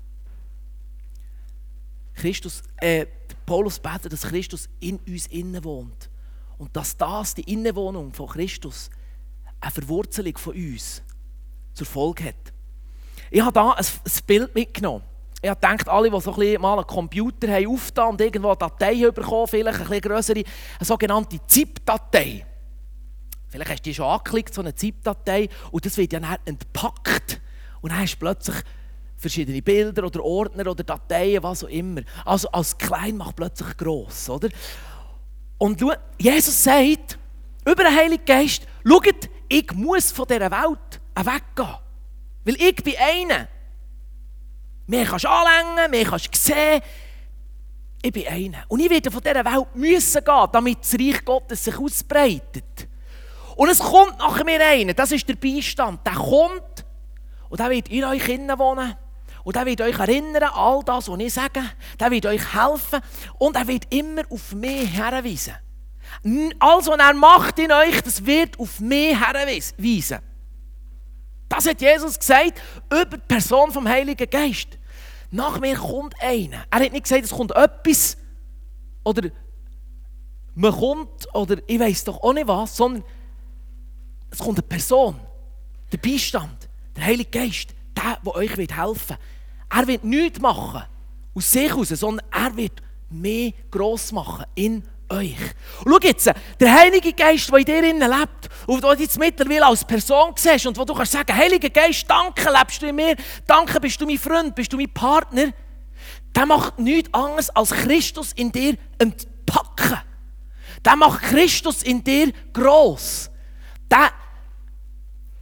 Christus, 2.14 2.62
äh, 2.76 3.06
Paulus 3.44 3.78
betet, 3.78 4.12
dass 4.12 4.22
Christus 4.22 4.68
in 4.80 4.98
uns 5.06 5.26
innen 5.26 5.62
wohnt. 5.64 6.08
Und 6.58 6.74
dass 6.76 6.96
das, 6.96 7.34
die 7.34 7.52
Innenwohnung 7.52 8.12
von 8.12 8.28
Christus, 8.28 8.88
eine 9.60 9.70
Verwurzelung 9.70 10.36
von 10.36 10.54
uns 10.54 11.02
zur 11.72 11.86
Folge 11.86 12.24
hat. 12.24 12.52
Ich 13.30 13.40
habe 13.40 13.60
hier 13.60 13.76
ein, 13.76 13.86
Bild 14.26 14.54
mitgenommen. 14.54 15.02
Ich 15.42 15.50
habe 15.50 15.60
gedacht, 15.60 15.88
alle, 15.88 16.10
die 16.10 16.20
so 16.20 16.32
ein 16.32 16.38
bisschen 16.38 16.62
mal 16.62 16.78
einen 16.78 16.86
Computer 16.86 17.48
haben 17.48 17.66
aufgetan 17.66 18.10
und 18.10 18.20
irgendwo 18.20 18.48
eine 18.48 18.56
Datei 18.56 19.10
bekommen, 19.10 19.48
vielleicht 19.48 19.80
eine 19.80 19.96
etwas 19.96 20.10
größere, 20.10 20.38
eine 20.78 20.86
sogenannte 20.86 21.38
ZIP-Datei. 21.46 22.46
Vielleicht 23.48 23.70
hast 23.70 23.80
du 23.80 23.90
die 23.90 23.94
schon 23.94 24.06
angeklickt, 24.06 24.54
so 24.54 24.62
eine 24.62 24.74
ZIP-Datei, 24.74 25.48
und 25.70 25.84
das 25.84 25.96
wird 25.96 26.12
ja 26.12 26.20
dann 26.20 26.38
entpackt 26.44 27.40
und 27.84 27.90
dann 27.90 28.00
hast 28.00 28.14
du 28.14 28.18
plötzlich 28.20 28.56
verschiedene 29.18 29.60
Bilder 29.60 30.04
oder 30.04 30.24
Ordner 30.24 30.70
oder 30.70 30.82
Dateien, 30.82 31.42
was 31.42 31.64
auch 31.64 31.68
immer. 31.68 32.00
Also 32.24 32.48
als 32.48 32.78
klein 32.78 33.18
macht 33.18 33.36
plötzlich 33.36 33.76
gross, 33.76 34.30
oder? 34.30 34.48
Und 35.58 35.84
Jesus 36.18 36.64
sagt 36.64 37.18
über 37.62 37.84
den 37.84 37.94
Heiligen 37.94 38.24
Geist, 38.24 38.66
schaut, 38.88 39.28
ich 39.50 39.70
muss 39.74 40.12
von 40.12 40.26
dieser 40.26 40.50
Welt 40.50 40.98
weggehen. 41.14 41.76
Weil 42.44 42.54
ich 42.54 42.76
bin 42.76 42.94
einer. 42.98 43.48
Mir 44.86 45.04
kannst 45.04 45.26
du 45.26 45.28
anlängen, 45.28 45.90
mir 45.90 46.04
kannst 46.06 46.34
du 46.34 46.38
sehen. 46.38 46.80
Ich 48.00 48.12
bin 48.12 48.26
einer. 48.26 48.64
Und 48.68 48.80
ich 48.80 48.88
werde 48.88 49.10
von 49.10 49.20
dieser 49.20 49.44
Welt 49.44 49.76
müssen 49.76 50.24
gehen, 50.24 50.48
damit 50.52 50.78
das 50.80 50.94
Reich 50.94 51.22
Gottes 51.22 51.62
sich 51.62 51.78
ausbreitet. 51.78 52.88
Und 53.56 53.68
es 53.68 53.78
kommt 53.78 54.18
nach 54.20 54.42
mir 54.42 54.66
einer, 54.66 54.94
das 54.94 55.12
ist 55.12 55.28
der 55.28 55.36
Beistand. 55.36 56.00
Der 56.06 56.14
kommt 56.14 56.83
und 57.54 57.60
der 57.60 57.70
wird 57.70 57.88
in 57.88 58.02
euch 58.02 58.28
innen 58.28 58.58
wohnen. 58.58 58.96
Und 59.44 59.54
er 59.54 59.64
wird 59.64 59.80
euch 59.80 59.96
erinnern, 59.96 60.42
all 60.42 60.82
das, 60.82 61.08
was 61.08 61.20
ich 61.20 61.32
sage. 61.32 61.62
Der 62.00 62.10
wird 62.10 62.26
euch 62.26 62.52
helfen. 62.52 62.98
Und 63.38 63.54
er 63.54 63.68
wird 63.68 63.94
immer 63.94 64.22
auf 64.28 64.52
mich 64.54 64.92
herweisen. 64.92 65.54
Alles, 66.58 66.88
was 66.88 66.98
er 66.98 67.14
macht 67.14 67.56
in 67.60 67.70
euch, 67.70 68.02
das 68.02 68.26
wird 68.26 68.58
auf 68.58 68.80
mich 68.80 69.16
herweisen. 69.16 70.18
Das 71.48 71.68
hat 71.68 71.80
Jesus 71.80 72.18
gesagt 72.18 72.60
über 72.90 73.18
die 73.18 73.28
Person 73.28 73.70
vom 73.70 73.86
Heiligen 73.86 74.28
Geist. 74.28 74.76
Nach 75.30 75.60
mir 75.60 75.76
kommt 75.76 76.20
einer. 76.20 76.64
Er 76.72 76.80
hat 76.80 76.90
nicht 76.90 77.04
gesagt, 77.04 77.24
es 77.24 77.30
kommt 77.30 77.54
etwas 77.54 78.16
oder 79.04 79.30
man 80.56 80.72
kommt 80.72 81.32
oder 81.32 81.58
ich 81.68 81.78
weiß 81.78 82.02
doch 82.02 82.20
auch 82.20 82.32
nicht 82.32 82.48
was, 82.48 82.76
sondern 82.76 83.04
Es 84.28 84.38
kommt 84.40 84.58
eine 84.58 84.66
Person, 84.66 85.20
der 85.92 85.98
Beistand, 85.98 86.63
der 86.96 87.04
Heilige 87.04 87.30
Geist, 87.30 87.74
der, 87.96 88.18
der 88.24 88.35
euch 88.35 88.50
helfen 88.50 88.76
wird. 88.76 89.18
Er 89.70 89.87
wird 89.87 90.04
nichts 90.04 90.40
machen 90.40 90.85
aus 91.35 91.50
sich 91.50 91.68
heraus, 91.68 91.88
sondern 91.88 92.26
er 92.30 92.57
wird 92.57 92.80
mehr 93.11 93.52
gross 93.70 94.12
machen 94.12 94.44
in 94.54 94.85
euch. 95.09 95.37
Und 95.85 95.92
schau 95.92 95.98
jetzt, 96.02 96.30
der 96.61 96.72
Heilige 96.72 97.12
Geist, 97.12 97.50
der 97.50 97.59
in 97.59 97.64
dir 97.64 98.09
lebt 98.09 98.48
und 98.66 98.83
den 98.83 98.96
du 98.96 99.02
jetzt 99.02 99.18
mittlerweile 99.18 99.66
als 99.66 99.85
Person 99.85 100.33
siehst 100.37 100.66
und 100.66 100.76
wo 100.76 100.85
du 100.85 100.94
kannst 100.94 101.12
sagen, 101.12 101.35
Heiliger 101.35 101.70
Geist, 101.70 102.09
danke, 102.09 102.50
lebst 102.50 102.83
du 102.83 102.87
in 102.87 102.96
mir, 102.96 103.16
danke, 103.46 103.80
bist 103.80 104.00
du 104.00 104.07
mein 104.07 104.18
Freund, 104.18 104.54
bist 104.54 104.72
du 104.72 104.76
mein 104.76 104.92
Partner, 104.92 105.52
der 106.35 106.46
macht 106.46 106.78
nichts 106.78 107.12
anderes 107.12 107.50
als 107.50 107.70
Christus 107.70 108.33
in 108.33 108.50
dir 108.50 108.76
entpacken. 108.98 109.98
Der 110.85 110.96
macht 110.96 111.22
Christus 111.22 111.83
in 111.83 112.02
dir 112.02 112.33
gross. 112.52 113.30
Der 113.90 114.11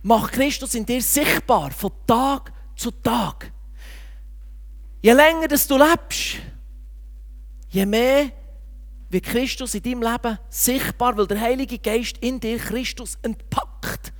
macht 0.02 0.32
Christus 0.32 0.74
in 0.74 0.84
dir 0.84 1.02
sichtbar, 1.02 1.70
von 1.70 1.92
Tag 2.06 2.52
zu 2.76 2.90
Tag. 2.90 3.52
Je 5.00 5.12
länger 5.12 5.48
dass 5.48 5.66
du 5.66 5.76
lebst, 5.76 6.38
je 7.68 7.86
mehr 7.86 8.30
wird 9.10 9.24
Christus 9.24 9.74
in 9.74 9.82
deinem 9.82 10.02
Leben 10.02 10.38
sichtbar, 10.48 11.16
weil 11.16 11.26
der 11.26 11.40
Heilige 11.40 11.78
Geist 11.78 12.18
in 12.18 12.40
dir 12.40 12.58
Christus 12.58 13.18
entpackt. 13.22 14.12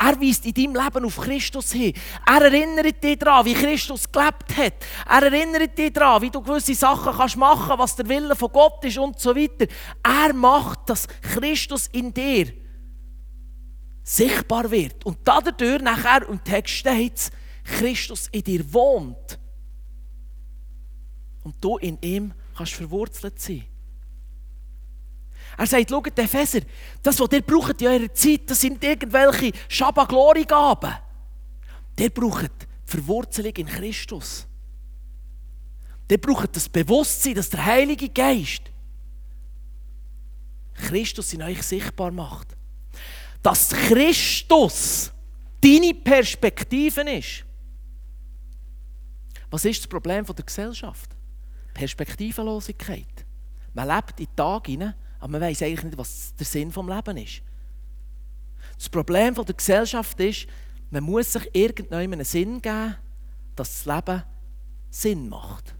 Er 0.00 0.20
weist 0.20 0.46
in 0.46 0.54
deinem 0.54 0.76
Leben 0.76 1.04
auf 1.04 1.18
Christus 1.18 1.72
hin. 1.72 1.92
Er 2.24 2.42
erinnert 2.42 3.02
dich 3.02 3.18
daran, 3.18 3.44
wie 3.44 3.54
Christus 3.54 4.10
gelebt 4.10 4.56
hat. 4.56 4.74
Er 5.08 5.22
erinnert 5.24 5.76
dich 5.76 5.92
daran, 5.92 6.22
wie 6.22 6.30
du 6.30 6.40
gewisse 6.40 6.74
Sachen 6.74 7.12
kannst 7.12 7.36
machen 7.36 7.78
was 7.78 7.96
der 7.96 8.08
Wille 8.08 8.36
von 8.36 8.52
Gott 8.52 8.84
ist 8.84 8.96
und 8.96 9.18
so 9.18 9.34
weiter. 9.34 9.66
Er 10.04 10.32
macht, 10.32 10.88
dass 10.88 11.08
Christus 11.08 11.88
in 11.88 12.14
dir 12.14 12.52
sichtbar 14.08 14.70
wird. 14.70 15.04
Und 15.04 15.18
dadurch 15.24 15.82
nachher, 15.82 16.26
im 16.28 16.42
Text 16.42 16.74
steht 16.74 17.30
Christus 17.64 18.28
in 18.32 18.42
dir 18.42 18.72
wohnt. 18.72 19.38
Und 21.42 21.56
du 21.60 21.76
in 21.78 21.98
ihm 22.00 22.32
kannst 22.56 22.74
verwurzelt 22.74 23.38
sein. 23.38 23.64
Er 25.56 25.66
sagt, 25.66 25.90
schaut, 25.90 26.18
Epheser, 26.18 26.60
das, 27.02 27.18
was 27.20 27.32
ihr 27.32 27.42
braucht 27.42 27.80
in 27.82 27.88
eurer 27.88 28.14
Zeit, 28.14 28.42
das 28.46 28.60
sind 28.60 28.82
irgendwelche 28.82 29.52
Shabbat-Glory-Gaben. 29.68 30.94
Ihr 31.98 32.10
braucht 32.10 32.50
die 32.62 32.90
Verwurzelung 32.90 33.52
in 33.56 33.66
Christus. 33.66 34.46
Ihr 36.10 36.18
braucht 36.18 36.54
das 36.56 36.68
Bewusstsein, 36.68 37.34
dass 37.34 37.50
der 37.50 37.64
Heilige 37.64 38.08
Geist 38.08 38.62
Christus 40.74 41.32
in 41.32 41.42
euch 41.42 41.62
sichtbar 41.62 42.10
macht. 42.10 42.57
Dass 43.42 43.70
Christus 43.70 45.12
deine 45.60 45.94
Perspektive 45.94 47.02
ist. 47.02 47.44
Was 49.50 49.64
ist 49.64 49.80
das 49.80 49.86
Problem 49.86 50.24
der 50.24 50.44
Gesellschaft? 50.44 51.16
Perspektivenlosigkeit. 51.72 53.24
Man 53.72 53.88
lebt 53.88 54.20
in 54.20 54.26
den 54.26 54.36
Tag 54.36 54.66
hinein 54.66 54.94
aber 55.20 55.32
man 55.32 55.40
weiß 55.40 55.62
eigentlich 55.62 55.84
nicht, 55.84 55.98
was 55.98 56.34
der 56.34 56.46
Sinn 56.46 56.70
des 56.70 56.76
Lebens 56.76 57.22
ist. 57.22 57.42
Das 58.76 58.88
Problem 58.88 59.34
der 59.34 59.44
Gesellschaft 59.44 60.18
ist, 60.20 60.46
man 60.90 61.04
muss 61.04 61.32
sich 61.32 61.50
irgendwann 61.52 62.12
einen 62.12 62.24
Sinn 62.24 62.62
geben, 62.62 62.96
dass 63.56 63.82
das 63.82 63.86
Leben 63.86 64.22
Sinn 64.90 65.28
macht. 65.28 65.74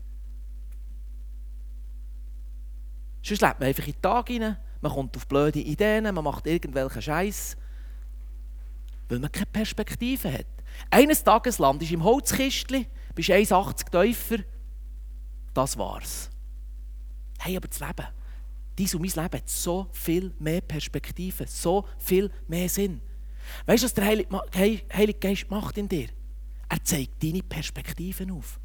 Sonst 3.22 3.40
lebt 3.40 3.60
man 3.60 3.68
einfach 3.68 3.86
in 3.86 3.92
den 3.92 4.02
Tag 4.02 4.28
hinein, 4.28 4.56
man 4.80 4.92
kommt 4.92 5.16
auf 5.16 5.26
blöde 5.26 5.60
Ideen, 5.60 6.12
man 6.14 6.24
macht 6.24 6.46
irgendwelchen 6.46 7.02
Scheiß, 7.02 7.56
weil 9.08 9.18
man 9.18 9.32
keine 9.32 9.46
Perspektive 9.46 10.32
hat. 10.32 10.46
Eines 10.90 11.24
Tages 11.24 11.58
landest 11.58 11.90
du 11.90 11.94
im 11.94 12.04
Holzkistchen, 12.04 12.86
bist 13.14 13.30
1,80 13.30 13.90
Täufer, 13.90 14.38
das 15.54 15.76
war's. 15.76 16.30
Hey, 17.38 17.56
aber 17.56 17.68
das 17.68 17.80
Leben, 17.80 18.06
Dies 18.78 18.94
und 18.94 19.00
mein 19.00 19.24
Leben 19.24 19.38
hat 19.40 19.48
so 19.48 19.88
viel 19.92 20.32
mehr 20.38 20.60
Perspektive, 20.60 21.46
so 21.48 21.84
viel 21.98 22.30
mehr 22.46 22.68
Sinn. 22.68 23.00
Weißt 23.66 23.82
du, 23.82 23.86
was 23.86 23.94
der 23.94 24.04
Heilige 24.04 25.14
Geist 25.14 25.50
macht 25.50 25.78
in 25.78 25.88
dir? 25.88 26.08
Er 26.68 26.84
zeigt 26.84 27.22
deine 27.22 27.42
Perspektiven 27.42 28.30
auf. 28.30 28.60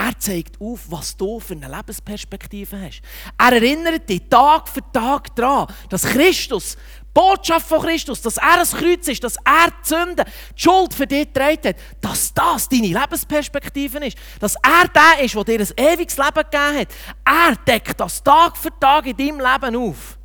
Er 0.00 0.16
zeigt 0.16 0.60
auf, 0.60 0.88
was 0.88 1.16
du 1.16 1.40
für 1.40 1.54
eine 1.54 1.66
Lebensperspektive 1.66 2.80
hast. 2.80 3.02
Er 3.36 3.52
erinnert 3.52 4.08
dich 4.08 4.22
Tag 4.30 4.68
für 4.68 4.80
Tag 4.92 5.34
daran, 5.34 5.66
dass 5.88 6.04
Christus 6.04 6.76
Botschaft 7.12 7.66
von 7.66 7.80
Christus, 7.80 8.22
dass 8.22 8.36
er 8.36 8.60
ein 8.60 8.64
Kreuz 8.64 9.08
ist, 9.08 9.24
dass 9.24 9.34
er 9.38 9.72
die 9.72 9.88
Sünde, 9.88 10.24
die 10.24 10.62
Schuld 10.62 10.94
für 10.94 11.04
dich 11.04 11.26
getragen 11.26 11.70
hat, 11.70 11.76
dass 12.00 12.32
das 12.32 12.68
deine 12.68 12.86
Lebensperspektive 12.86 14.06
ist. 14.06 14.16
Dass 14.38 14.54
er 14.54 14.86
der 14.86 15.24
ist, 15.24 15.34
der 15.34 15.42
dir 15.42 15.58
ein 15.58 15.92
ewiges 15.94 16.16
Leben 16.16 16.44
gegeben 16.48 16.78
hat. 16.78 16.88
Er 17.24 17.56
deckt 17.56 17.98
das 17.98 18.22
Tag 18.22 18.56
für 18.56 18.70
Tag 18.78 19.04
in 19.06 19.16
deinem 19.16 19.40
Leben 19.40 19.76
auf. 19.76 20.16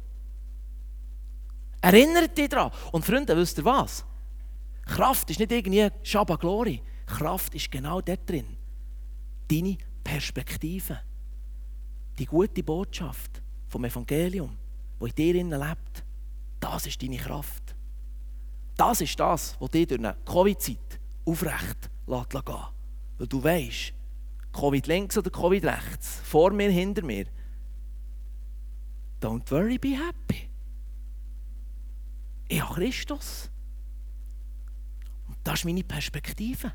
Erinnert 1.81 2.37
dich 2.37 2.49
daran. 2.49 2.69
Und 2.91 3.03
Freunde, 3.03 3.35
wisst 3.35 3.57
ihr 3.57 3.65
was? 3.65 4.05
Kraft 4.85 5.31
ist 5.31 5.39
nicht 5.39 5.51
irgendwie 5.51 5.89
Shabbat 6.03 6.41
Glory. 6.41 6.79
Kraft 7.07 7.55
ist 7.55 7.71
genau 7.71 8.01
dort 8.01 8.29
drin. 8.29 8.55
Deine 9.49 9.77
Perspektive. 10.03 10.99
Die 12.17 12.25
gute 12.25 12.63
Botschaft 12.63 13.41
vom 13.67 13.85
Evangelium, 13.85 14.57
die 15.01 15.29
in 15.31 15.49
dir 15.49 15.57
lebt. 15.57 16.05
Das 16.59 16.85
ist 16.85 17.01
deine 17.01 17.17
Kraft. 17.17 17.75
Das 18.77 19.01
ist 19.01 19.19
das, 19.19 19.55
was 19.59 19.69
dich 19.71 19.87
durch 19.87 19.99
eine 19.99 20.15
Covid-Zeit 20.25 20.99
aufrecht 21.25 21.89
lässt 22.07 22.31
gehen 22.31 22.65
Weil 23.17 23.27
du 23.27 23.43
weißt, 23.43 23.93
Covid 24.51 24.87
links 24.87 25.17
oder 25.17 25.29
Covid 25.29 25.65
rechts, 25.65 26.21
vor 26.23 26.51
mir, 26.51 26.69
hinter 26.69 27.03
mir. 27.03 27.25
Don't 29.21 29.49
worry, 29.51 29.77
be 29.77 29.97
happy. 29.97 30.49
Ich 32.47 32.61
habe 32.61 32.75
Christus. 32.75 33.49
Und 35.27 35.37
das 35.43 35.59
ist 35.59 35.65
meine 35.65 35.83
Perspektive. 35.83 36.73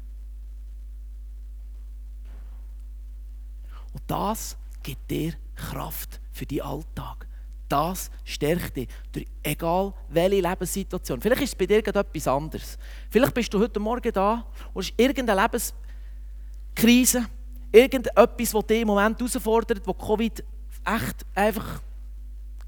Und 3.92 4.02
das 4.06 4.56
gibt 4.82 5.10
dir 5.10 5.34
Kraft 5.54 6.20
für 6.32 6.46
deinen 6.46 6.62
Alltag. 6.62 7.26
Das 7.68 8.10
stärkt 8.24 8.76
dich 8.76 8.88
durch 9.12 9.26
egal 9.42 9.92
welche 10.08 10.40
Lebenssituation. 10.40 11.20
Vielleicht 11.20 11.42
ist 11.42 11.50
es 11.50 11.54
bei 11.54 11.66
dir 11.66 11.86
etwas 11.86 12.28
anderes. 12.28 12.78
Vielleicht 13.10 13.34
bist 13.34 13.52
du 13.52 13.58
heute 13.58 13.78
Morgen 13.78 14.10
da 14.12 14.46
und 14.72 14.84
hast 14.84 14.94
irgendeine 14.96 15.42
Lebenskrise, 15.42 17.26
irgendetwas, 17.70 18.52
das 18.52 18.66
dich 18.66 18.80
im 18.80 18.88
Moment 18.88 19.18
herausfordert, 19.18 19.86
wo 19.86 19.92
Covid 19.92 20.42
echt 20.84 21.26
einfach 21.34 21.82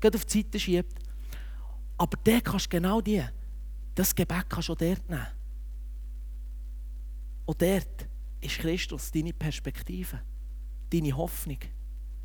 auf 0.05 0.25
die 0.25 0.39
Seite 0.39 0.61
schiebt. 0.61 0.95
Aber 1.97 2.17
der 2.25 2.41
kannst 2.43 2.67
du 2.67 2.71
genau 2.71 3.01
die, 3.01 3.25
das 3.95 4.15
Gebet 4.15 4.45
kannst 4.49 4.69
du 4.69 4.73
auch 4.73 4.79
dort 4.79 5.09
nehmen. 5.09 5.27
Und 7.47 7.61
dort 7.61 8.09
ist 8.41 8.59
Christus 8.59 9.11
deine 9.11 9.33
Perspektive, 9.33 10.21
deine 10.93 11.17
Hoffnung, 11.17 11.59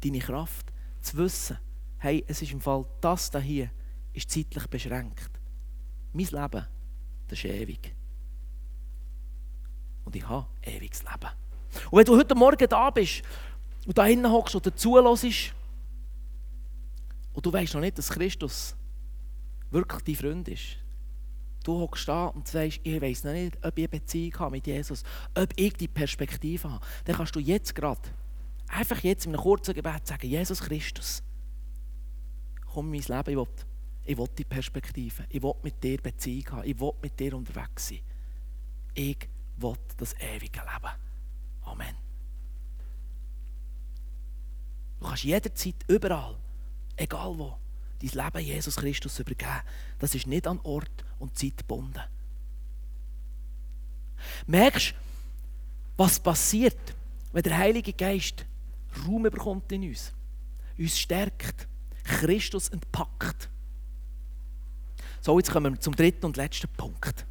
deine 0.04 0.20
Kraft, 0.20 0.72
zu 1.02 1.18
wissen, 1.18 1.58
hey, 2.00 2.24
es 2.28 2.42
ist 2.42 2.52
im 2.52 2.62
Fall, 2.62 2.86
das 3.02 3.32
hier 3.42 3.70
ist 4.14 4.30
zeitlich 4.30 4.68
beschränkt. 4.68 5.30
Mein 6.14 6.26
Leben, 6.26 6.66
das 7.28 7.40
ist 7.40 7.46
ewig. 7.46 7.94
Und 10.06 10.16
ich 10.16 10.28
habe 10.28 10.48
ewiges 10.64 11.04
Leben. 11.04 11.32
Und 11.92 11.98
wenn 11.98 12.06
du 12.06 12.16
heute 12.16 12.36
Morgen 12.36 12.68
da 12.70 12.90
bist 12.90 13.22
und 13.86 13.98
da 13.98 14.06
hinten 14.06 14.32
hockst 14.32 14.56
oder 14.56 14.76
zuhörst 14.76 15.54
und 17.34 17.46
du 17.46 17.52
weißt 17.52 17.74
noch 17.74 17.82
nicht, 17.82 17.98
dass 17.98 18.10
Christus 18.10 18.76
wirklich 19.72 20.02
dein 20.04 20.16
Freund 20.16 20.48
ist, 20.48 20.78
du 21.64 21.80
hockst 21.80 22.08
da 22.08 22.28
und 22.28 22.48
sagst, 22.48 22.80
ich 22.84 23.02
weiß 23.02 23.26
noch 23.26 23.34
nicht, 23.34 23.58
ob 23.64 23.78
ich 23.78 23.84
eine 23.84 24.00
Beziehung 24.00 24.40
habe 24.40 24.52
mit 24.52 24.68
Jesus, 24.68 25.04
ob 25.36 25.50
ich 25.56 25.74
die 25.74 25.88
Perspektive 25.88 26.72
habe, 26.72 26.86
dann 27.04 27.16
kannst 27.16 27.36
du 27.36 27.40
jetzt 27.40 27.76
gerade, 27.76 28.02
einfach 28.68 29.04
jetzt 29.04 29.26
in 29.26 29.34
einem 29.34 29.42
kurzen 29.42 29.74
Gebet 29.74 30.08
sagen, 30.08 30.28
Jesus 30.28 30.62
Christus, 30.62 31.24
komm 32.74 32.94
in 32.94 33.04
mein 33.08 33.18
Leben, 33.18 33.30
ich 33.32 33.38
will, 33.38 33.66
ich 34.06 34.18
will 34.18 34.28
die 34.38 34.44
Perspektive, 34.44 35.26
ich 35.30 35.42
will 35.42 35.54
mit 35.64 35.84
dir 35.84 35.98
Beziehung 36.02 36.52
haben, 36.52 36.70
ich 36.70 36.80
will 36.80 36.94
mit 37.02 37.20
dir 37.20 37.36
unterwegs 37.36 37.88
sein. 37.88 38.00
Ich 38.94 39.28
will 39.58 39.76
das 39.98 40.14
ewige 40.20 40.60
Leben. 40.60 40.94
Amen. 41.64 41.96
Du 45.00 45.08
kannst 45.08 45.24
jederzeit, 45.24 45.76
überall, 45.88 46.38
egal 46.96 47.38
wo, 47.38 47.58
dein 48.02 48.26
Leben 48.26 48.46
Jesus 48.46 48.78
Christus 48.78 49.20
übergeben. 49.20 49.62
Das 50.00 50.16
ist 50.16 50.28
nicht 50.28 50.48
an 50.48 50.60
Ort 50.64 51.06
und 51.20 51.38
Zeit 51.38 51.58
gebunden. 51.58 52.02
Merkst 54.48 54.92
du, 54.92 54.96
was 55.98 56.20
passiert, 56.20 56.96
wenn 57.32 57.44
der 57.44 57.58
Heilige 57.58 57.94
Geist 57.94 58.46
Raum 59.06 59.24
bekommt 59.24 59.72
in 59.72 59.90
uns, 59.90 60.14
uns 60.78 61.00
stärkt? 61.00 61.68
Christus 62.04 62.70
entpackt. 62.70 63.50
So, 65.22 65.40
jetzt 65.40 65.52
kommen 65.52 65.74
wir 65.74 65.80
zum 65.80 65.96
dritten 65.96 66.26
und 66.28 66.38
letzten 66.38 66.68
Punkt. 66.70 67.26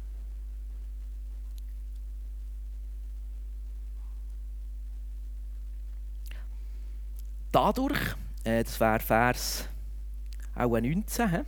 Dadurch, 7.53 8.17
äh, 8.43 8.65
das 8.65 8.77
wäre 8.81 8.99
Vers 8.99 9.69
auch 10.55 10.69
19, 10.69 11.29
he? 11.29 11.39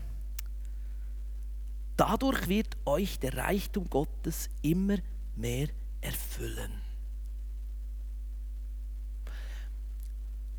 dadurch 1.98 2.48
wird 2.48 2.78
euch 2.86 3.20
der 3.20 3.36
Reichtum 3.36 3.90
Gottes 3.90 4.50
immer 4.62 4.98
mehr 5.36 5.68
erfüllen. 6.00 6.87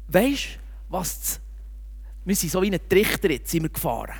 Weißt 0.08 0.54
du, 0.54 0.58
was 0.88 1.40
wir 2.28 2.36
sind 2.36 2.50
so 2.50 2.60
wie 2.60 2.70
ein 2.70 2.88
Trichter 2.88 3.30
jetzt 3.30 3.50
sind 3.50 3.62
wir 3.62 3.70
gefahren. 3.70 4.18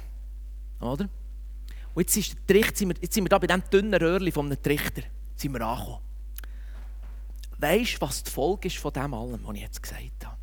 Oder? 0.81 1.11
Und 1.95 2.03
jetzt, 2.03 2.17
ist 2.17 2.35
der 2.35 2.47
Trichter, 2.47 2.77
sind 2.77 2.89
wir, 2.89 2.97
jetzt 3.03 3.13
sind 3.13 3.25
wir 3.25 3.29
da 3.29 3.39
bei 3.39 3.47
diesem 3.47 3.69
dünnen 3.71 4.01
Röhrchen 4.01 4.33
von 4.33 4.47
einem 4.47 4.63
Trichter 4.63 5.03
sind 5.37 5.53
wir 5.53 5.61
angekommen. 5.61 6.01
Weißt 7.59 7.97
du, 7.97 8.01
was 8.01 8.23
die 8.23 8.31
Folge 8.31 8.69
ist 8.69 8.79
von 8.79 8.93
dem 8.93 9.13
allem, 9.13 9.41
was 9.45 9.55
ich 9.57 9.61
jetzt 9.61 9.83
gesagt 9.83 10.25
habe? 10.25 10.37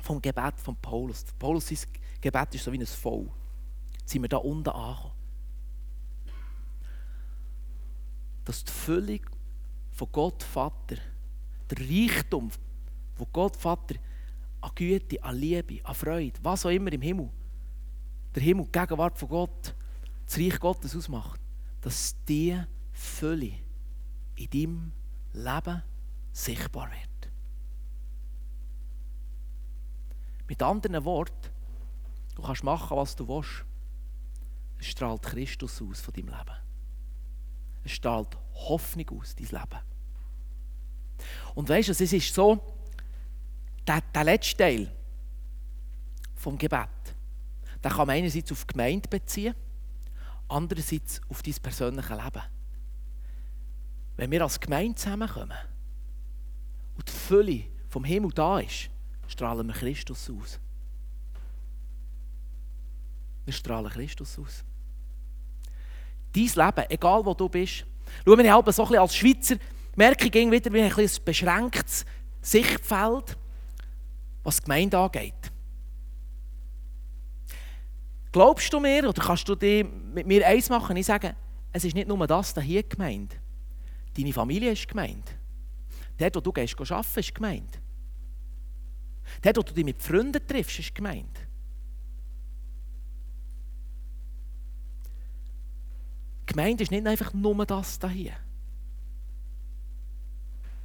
Vom 0.00 0.22
Gebet 0.22 0.54
von 0.56 0.74
Paulus. 0.76 1.24
Paulus, 1.38 1.68
Gebet 2.20 2.54
ist 2.54 2.64
so 2.64 2.72
wie 2.72 2.78
ein 2.78 2.86
Voll. 2.86 3.28
Jetzt 3.98 4.10
sind 4.10 4.22
wir 4.22 4.28
da 4.28 4.38
unten 4.38 4.70
angekommen. 4.70 5.12
Dass 8.46 8.64
die 8.64 8.72
Füllung 8.72 9.20
von 9.92 10.08
Gott 10.12 10.42
Vater, 10.42 10.96
der 11.70 11.78
Reichtum 11.78 12.50
von 13.16 13.26
Gott 13.32 13.56
Vater, 13.56 13.96
an 14.60 14.70
Güte, 14.74 15.22
an 15.22 15.36
Liebe, 15.36 15.84
an 15.84 15.94
Freude, 15.94 16.38
was 16.42 16.66
auch 16.66 16.70
immer 16.70 16.92
im 16.92 17.02
Himmel, 17.02 17.30
der 18.34 18.42
Himmel, 18.42 18.66
die 18.66 18.72
Gegenwart 18.72 19.18
von 19.18 19.28
Gott, 19.28 19.74
das 20.26 20.38
Reich 20.38 20.60
Gottes 20.60 20.94
ausmacht, 20.94 21.40
dass 21.80 22.14
diese 22.26 22.66
Fülle 22.92 23.52
in 24.36 24.50
deinem 24.50 24.92
Leben 25.32 25.82
sichtbar 26.32 26.90
wird. 26.90 27.32
Mit 30.46 30.62
anderen 30.62 31.04
Worten, 31.04 31.50
du 32.34 32.42
kannst 32.42 32.64
machen, 32.64 32.96
was 32.96 33.14
du 33.14 33.26
willst. 33.26 33.64
Es 34.78 34.86
strahlt 34.86 35.22
Christus 35.22 35.80
aus 35.82 36.00
von 36.00 36.14
deinem 36.14 36.28
Leben. 36.28 36.56
Es 37.84 37.92
strahlt 37.92 38.36
Hoffnung 38.54 39.20
aus, 39.20 39.34
dein 39.34 39.46
Leben. 39.46 39.80
Und 41.54 41.68
weißt 41.68 41.88
du, 41.88 41.92
es 41.92 42.00
ist 42.00 42.34
so, 42.34 42.60
der, 43.90 44.00
der 44.14 44.24
letzte 44.24 44.56
Teil 44.56 44.92
vom 46.36 46.56
Gebet, 46.56 46.88
den 47.82 47.90
kann 47.90 48.06
man 48.06 48.16
einerseits 48.16 48.52
auf 48.52 48.64
die 48.64 48.72
Gemeinde 48.72 49.08
beziehen, 49.08 49.54
andererseits 50.48 51.20
auf 51.28 51.42
dein 51.42 51.54
persönliche 51.54 52.14
Leben. 52.14 52.42
Wenn 54.16 54.30
wir 54.30 54.42
als 54.42 54.60
Gemeinde 54.60 54.94
zusammenkommen 54.94 55.58
und 56.96 57.08
die 57.08 57.12
Fülle 57.12 57.64
vom 57.88 58.04
Himmel 58.04 58.30
da 58.32 58.60
ist, 58.60 58.90
strahlen 59.26 59.66
wir 59.66 59.74
Christus 59.74 60.30
aus. 60.30 60.60
Wir 63.44 63.54
strahlen 63.54 63.90
Christus 63.90 64.38
aus. 64.38 64.64
Dein 66.32 66.44
Leben, 66.44 66.90
egal 66.90 67.24
wo 67.24 67.34
du 67.34 67.48
bist, 67.48 67.84
schau, 68.24 68.38
wir 68.38 68.52
haben 68.52 68.72
so 68.72 68.82
ein 68.82 68.88
bisschen 68.88 69.02
als 69.02 69.16
Schweizer 69.16 69.56
merke 69.96 70.26
ich 70.26 70.32
wieder, 70.32 70.70
haben 70.70 70.76
ein, 70.76 70.92
ein 70.92 71.24
beschränktes 71.24 72.04
Sichtfeld 72.40 73.36
was 74.42 74.56
die 74.56 74.62
Gemeinde 74.64 74.98
angeht. 74.98 75.52
Glaubst 78.32 78.72
du 78.72 78.80
mir 78.80 79.08
oder 79.08 79.22
kannst 79.22 79.48
du 79.48 79.54
dir 79.54 79.84
mit 79.84 80.26
mir 80.26 80.46
eins 80.46 80.68
machen? 80.68 80.96
Ich 80.96 81.06
sage, 81.06 81.34
es 81.72 81.84
ist 81.84 81.94
nicht 81.94 82.08
nur 82.08 82.26
das 82.26 82.54
hier 82.60 82.82
gemeint. 82.82 83.36
Deine 84.16 84.32
Familie 84.32 84.72
ist 84.72 84.88
gemeint. 84.88 85.36
Dort, 86.16 86.36
wo 86.36 86.40
du 86.40 86.52
gehst, 86.52 86.78
arbeiten, 86.78 87.20
ist 87.20 87.34
gemeint. 87.34 87.80
Dort, 89.42 89.56
wo 89.56 89.62
du 89.62 89.72
dich 89.72 89.84
mit 89.84 90.02
Freunden 90.02 90.46
triffst, 90.46 90.78
ist 90.78 90.94
gemeint. 90.94 91.46
Gemeinde 96.46 96.82
ist 96.82 96.90
nicht 96.90 97.06
einfach 97.06 97.32
nur 97.32 97.64
das 97.64 97.98
hier. 98.12 98.32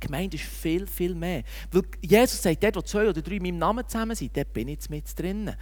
Gemeinde 0.06 0.38
ist 0.38 0.46
viel, 0.46 0.88
viel 0.88 1.16
mehr. 1.16 1.44
Weil 1.72 1.84
Jesus 2.02 2.42
sagt, 2.42 2.64
dort, 2.64 2.76
wo 2.76 2.82
zwei 2.82 3.10
oder 3.10 3.22
drei 3.22 3.36
in 3.36 3.44
meinem 3.44 3.58
Namen 3.58 3.88
zusammen 3.88 4.16
sind, 4.16 4.36
dort 4.36 4.54
bin 4.54 4.68
ich 4.68 4.90
mit 4.90 5.20
drinnen. 5.20 5.56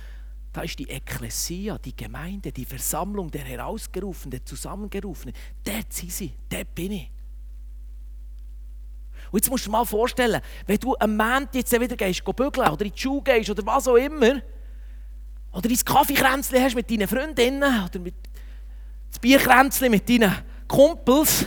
Da 0.52 0.62
ist 0.62 0.78
die 0.78 0.88
Ekklesia, 0.88 1.78
die 1.80 1.96
Gemeinde, 1.96 2.52
die 2.52 2.66
Versammlung 2.66 3.32
der 3.32 3.42
Herausgerufenen, 3.42 4.32
der 4.32 4.46
Zusammengerufenen. 4.46 5.34
Dort 5.64 5.92
sind 5.92 6.12
sie, 6.12 6.34
dort 6.48 6.76
bin 6.76 6.92
ich. 6.92 7.12
Und 9.32 9.40
jetzt 9.40 9.50
musst 9.50 9.66
du 9.66 9.70
dir 9.70 9.78
mal 9.78 9.86
vorstellen, 9.86 10.42
wenn 10.68 10.78
du 10.78 10.96
am 11.00 11.18
Montag 11.18 11.56
jetzt 11.56 11.72
wieder 11.72 11.96
gehst, 11.96 12.24
bügeln 12.24 12.70
oder 12.70 12.86
in 12.86 12.92
die 12.92 13.02
Schule 13.02 13.24
gehst 13.24 13.50
oder 13.50 13.66
was 13.66 13.88
auch 13.88 13.96
immer, 13.96 14.42
oder 15.52 15.70
dein 15.70 15.78
Kaffeekränzchen 15.78 16.62
hast 16.62 16.76
mit 16.76 16.90
deinen 16.90 17.08
Freundinnen 17.08 17.84
oder 17.86 18.00
mit 18.00 18.16
das 19.10 19.20
Bierkränzchen 19.20 19.92
mit 19.92 20.10
deinen 20.10 20.36
Kumpels, 20.68 21.46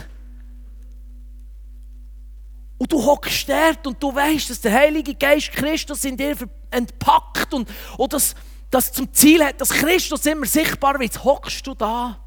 und 2.77 2.91
du 2.91 3.03
hockst 3.03 3.49
dort 3.49 3.87
und 3.87 4.01
du 4.01 4.13
weißt, 4.13 4.49
dass 4.49 4.61
der 4.61 4.73
Heilige 4.73 5.15
Geist 5.15 5.51
Christus 5.51 6.05
in 6.05 6.15
dir 6.15 6.35
entpackt 6.69 7.53
und, 7.53 7.69
und 7.97 8.13
das, 8.13 8.35
das 8.69 8.91
zum 8.91 9.11
Ziel 9.13 9.43
hat, 9.43 9.59
dass 9.59 9.69
Christus 9.69 10.25
immer 10.25 10.45
sichtbar 10.45 10.99
wird. 10.99 11.23
Hockst 11.23 11.65
du 11.65 11.73
da. 11.73 12.19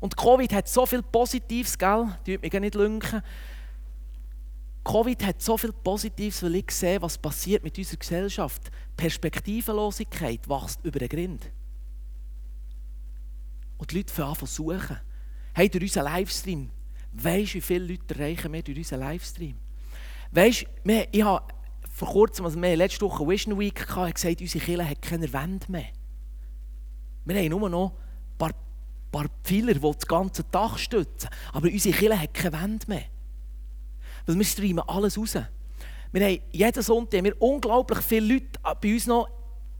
Und 0.00 0.16
Covid 0.16 0.52
hat 0.52 0.68
so 0.68 0.86
viel 0.86 1.02
Positives, 1.02 1.78
gell? 1.78 2.08
Die 2.26 2.38
mich 2.38 2.52
nicht 2.52 2.74
lünken. 2.74 3.22
Covid 4.84 5.24
hat 5.24 5.40
so 5.40 5.56
viel 5.56 5.72
Positives, 5.72 6.42
weil 6.42 6.56
ich 6.56 6.70
sehe, 6.72 7.00
was 7.00 7.16
passiert 7.16 7.62
mit 7.62 7.78
unserer 7.78 7.98
Gesellschaft. 7.98 8.70
Perspektivenlosigkeit 8.96 10.48
wächst 10.48 10.80
über 10.84 10.98
den 10.98 11.08
Grind. 11.08 11.50
Und 13.78 13.90
die 13.90 13.98
Leute 13.98 14.12
fangen 14.12 14.30
an 14.30 14.36
zu 14.36 14.46
suchen. 14.46 14.98
Hey, 15.54 15.68
durch 15.68 15.84
unseren 15.84 16.04
Livestream 16.04 16.70
Weißt 17.12 17.50
du, 17.50 17.54
wie 17.54 17.60
viele 17.60 17.86
Leute 17.86 18.14
erreichen 18.14 18.52
wir 18.52 18.62
durch 18.62 18.78
unseren 18.78 19.00
Livestream? 19.00 19.56
Weißt 20.30 20.66
du, 20.84 21.06
ich 21.10 21.22
habe 21.22 21.44
vor 21.92 22.08
kurzem, 22.08 22.46
also 22.46 22.60
wir 22.60 22.76
letzte 22.76 23.04
Woche 23.04 23.28
Vision 23.28 23.58
Week 23.58 23.86
gehabt, 23.86 24.14
gesagt, 24.14 24.40
unsere 24.40 24.64
Kirche 24.64 24.88
hat 24.88 25.02
keine 25.02 25.30
Wände 25.32 25.66
mehr. 25.68 25.88
Wir 27.24 27.36
haben 27.36 27.48
nur 27.50 27.68
noch 27.68 27.90
ein 27.90 28.38
paar, 28.38 28.50
paar 29.12 29.26
Pfeiler, 29.44 29.74
die 29.74 29.80
das 29.80 30.06
ganze 30.06 30.42
Dach 30.44 30.78
stützen. 30.78 31.28
Aber 31.52 31.68
unsere 31.68 31.94
Kirche 31.94 32.18
hat 32.18 32.34
keine 32.34 32.60
Wände 32.60 32.86
mehr. 32.88 33.04
Weil 34.26 34.38
wir 34.38 34.44
streamen 34.44 34.84
alles 34.88 35.18
raus. 35.18 35.36
Wir 36.12 36.26
haben 36.26 36.38
jeden 36.50 36.82
Sonntag 36.82 37.18
haben 37.18 37.24
wir 37.24 37.40
unglaublich 37.40 38.00
viele 38.00 38.34
Leute 38.34 38.58
bei 38.80 38.94
uns 38.94 39.06
noch 39.06 39.28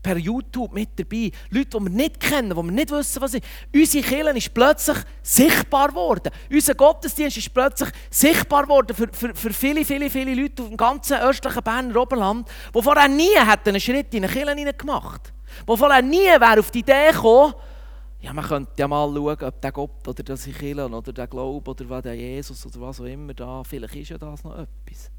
per 0.02 0.16
YouTube 0.16 0.72
mit 0.72 0.98
dabei. 0.98 1.30
Leute, 1.50 1.78
die 1.78 1.84
wir 1.84 1.90
nicht 1.90 2.20
kennen, 2.20 2.50
die 2.50 2.56
wir 2.56 2.62
nicht 2.62 2.90
wissen, 2.90 3.22
was 3.22 3.32
sie 3.32 3.40
Unsere 3.74 4.04
Kirche 4.04 4.36
ist 4.36 4.54
plötzlich 4.54 4.98
sichtbar 5.22 5.88
geworden. 5.88 6.32
Unser 6.50 6.74
Gottesdienst 6.74 7.36
ist 7.36 7.54
plötzlich 7.54 7.90
sichtbar 8.10 8.64
geworden 8.64 8.94
für, 8.94 9.08
für, 9.12 9.34
für 9.34 9.52
viele, 9.52 9.84
viele, 9.84 10.10
viele 10.10 10.34
Leute 10.34 10.62
auf 10.62 10.68
dem 10.68 10.76
ganzen 10.76 11.18
östlichen 11.18 11.62
Berner 11.62 11.96
Oberland, 11.96 12.48
die 12.74 12.82
vorher 12.82 13.08
nie 13.08 13.36
einen 13.36 13.80
Schritt 13.80 14.12
in 14.14 14.24
eine 14.24 14.32
Kirche 14.32 14.72
gemacht 14.74 15.32
Die 15.68 15.76
vorher 15.76 16.02
nie 16.02 16.18
wäre 16.18 16.60
auf 16.60 16.70
die 16.70 16.80
Idee 16.80 17.12
gekommen, 17.12 17.54
ja, 18.22 18.32
man 18.32 18.44
könnte 18.44 18.70
ja 18.76 18.86
mal 18.86 19.12
schauen, 19.12 19.42
ob 19.42 19.60
der 19.60 19.72
Gott 19.72 20.06
oder 20.06 20.22
das 20.22 20.44
Kirche 20.44 20.86
oder 20.86 21.12
der 21.12 21.26
Glaube 21.26 21.68
oder 21.68 22.02
der 22.02 22.14
Jesus 22.14 22.64
oder 22.64 22.80
was 22.80 23.00
auch 23.00 23.04
immer 23.04 23.34
da, 23.34 23.64
vielleicht 23.64 23.96
ist 23.96 24.10
ja 24.10 24.18
das 24.18 24.44
noch 24.44 24.52
etwas. 24.52 25.10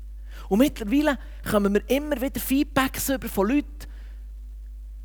Und 0.48 0.60
mittlerweile 0.60 1.18
kommen 1.50 1.74
wir 1.74 1.90
immer 1.90 2.20
wieder 2.22 2.40
Feedbacks 2.40 3.10
über 3.10 3.28
von 3.28 3.50
Leuten, 3.50 3.88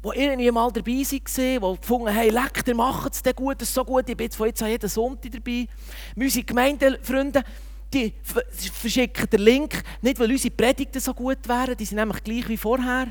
die 0.05 0.21
irgendwie 0.21 0.51
mal 0.51 0.71
dabei 0.71 0.93
waren, 0.93 1.05
die 1.05 1.81
gefunden 1.81 2.09
haben, 2.09 2.15
hey, 2.15 2.31
leck, 2.31 2.63
ihr 2.67 2.75
macht 2.75 3.15
es 3.15 3.35
gut, 3.35 3.61
das 3.61 3.69
ist 3.69 3.75
so 3.75 3.85
gut, 3.85 4.09
ich 4.09 4.17
bin 4.17 4.27
jetzt 4.27 4.37
von 4.37 4.47
jetzt 4.47 4.63
an 4.63 4.71
jeden 4.71 4.89
Sonntag 4.89 5.33
dabei. 5.33 5.67
Unsere 6.15 6.45
Gemeindefreunde, 6.45 7.43
die 7.93 8.15
verschicken 8.23 9.29
den 9.31 9.41
Link, 9.41 9.83
nicht 10.03 10.21
weil 10.21 10.31
unsere 10.31 10.55
Predigten 10.55 11.01
so 11.01 11.15
gut 11.15 11.49
wären, 11.49 11.77
die 11.77 11.85
sind 11.85 11.97
nämlich 11.97 12.23
gleich 12.23 12.49
wie 12.49 12.57
vorher. 12.57 13.09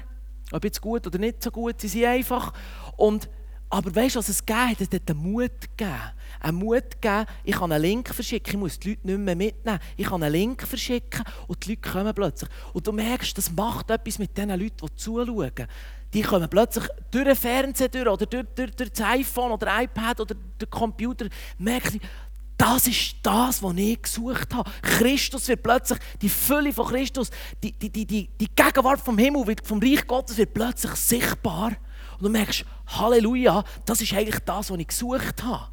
Ob 0.51 0.63
jetzt 0.63 0.81
gut 0.81 1.05
oder 1.05 1.19
nicht 1.19 1.43
so 1.43 1.51
gut, 1.51 1.81
sie 1.81 1.89
sind 1.89 2.05
einfach. 2.05 2.53
Und, 2.95 3.29
aber 3.69 3.93
weißt 3.93 4.15
du, 4.15 4.19
was 4.19 4.29
es 4.29 4.45
gegeben 4.45 4.69
hat? 4.69 4.81
Es 4.81 4.89
hat 4.93 5.09
einen 5.09 5.19
Mut 5.19 5.51
gegeben. 5.75 5.99
Einen 6.39 6.57
Mut 6.57 7.01
gegeben, 7.01 7.25
ich 7.43 7.55
kann 7.55 7.71
einen 7.71 7.81
Link 7.81 8.07
verschicken, 8.13 8.53
ich 8.53 8.59
muss 8.59 8.79
die 8.79 8.91
Leute 8.91 9.07
nicht 9.07 9.19
mehr 9.19 9.35
mitnehmen. 9.35 9.79
Ich 9.97 10.05
kann 10.05 10.23
einen 10.23 10.31
Link 10.31 10.61
verschicken 10.61 11.25
und 11.47 11.65
die 11.65 11.71
Leute 11.71 11.81
kommen 11.81 12.13
plötzlich. 12.13 12.49
Und 12.71 12.87
du 12.87 12.93
merkst, 12.93 13.37
das 13.37 13.51
macht 13.51 13.89
etwas 13.89 14.19
mit 14.19 14.37
den 14.37 14.49
Leuten, 14.49 14.85
die 14.85 14.95
zuschauen 14.95 15.67
die 16.13 16.21
kommen 16.21 16.49
plötzlich 16.49 16.85
durch 17.11 17.25
den 17.25 17.35
Fernseher 17.35 17.89
durch, 17.89 18.07
oder 18.07 18.25
durch, 18.25 18.45
durch, 18.55 18.71
durch 18.71 18.89
das 18.91 19.01
iPhone 19.05 19.51
oder 19.51 19.81
iPad 19.81 20.21
oder 20.21 20.35
den 20.35 20.69
Computer, 20.69 21.27
merken 21.57 21.91
sie, 21.91 22.01
das 22.57 22.87
ist 22.87 23.17
das, 23.21 23.61
was 23.61 23.75
ich 23.77 24.01
gesucht 24.01 24.53
habe. 24.53 24.69
Christus 24.81 25.47
wird 25.47 25.61
plötzlich, 25.61 25.99
die 26.21 26.29
Fülle 26.29 26.73
von 26.73 26.87
Christus, 26.87 27.29
die, 27.61 27.71
die, 27.71 27.89
die, 27.89 28.05
die, 28.05 28.47
Gegenwart 28.55 28.99
vom 28.99 29.17
Himmel, 29.17 29.45
wird, 29.45 29.65
vom 29.65 29.79
Reich 29.79 30.07
Gottes 30.07 30.37
wird 30.37 30.55
plötzlich 30.55 30.93
sichtbar. 30.93 31.73
Und 32.13 32.23
du 32.23 32.29
merkst, 32.29 32.65
Halleluja, 32.87 33.63
das 33.85 34.01
ist 34.01 34.11
eigentlich 34.13 34.39
das, 34.39 34.71
was 34.71 34.79
ich 34.79 34.87
gesucht 34.87 35.43
habe. 35.43 35.67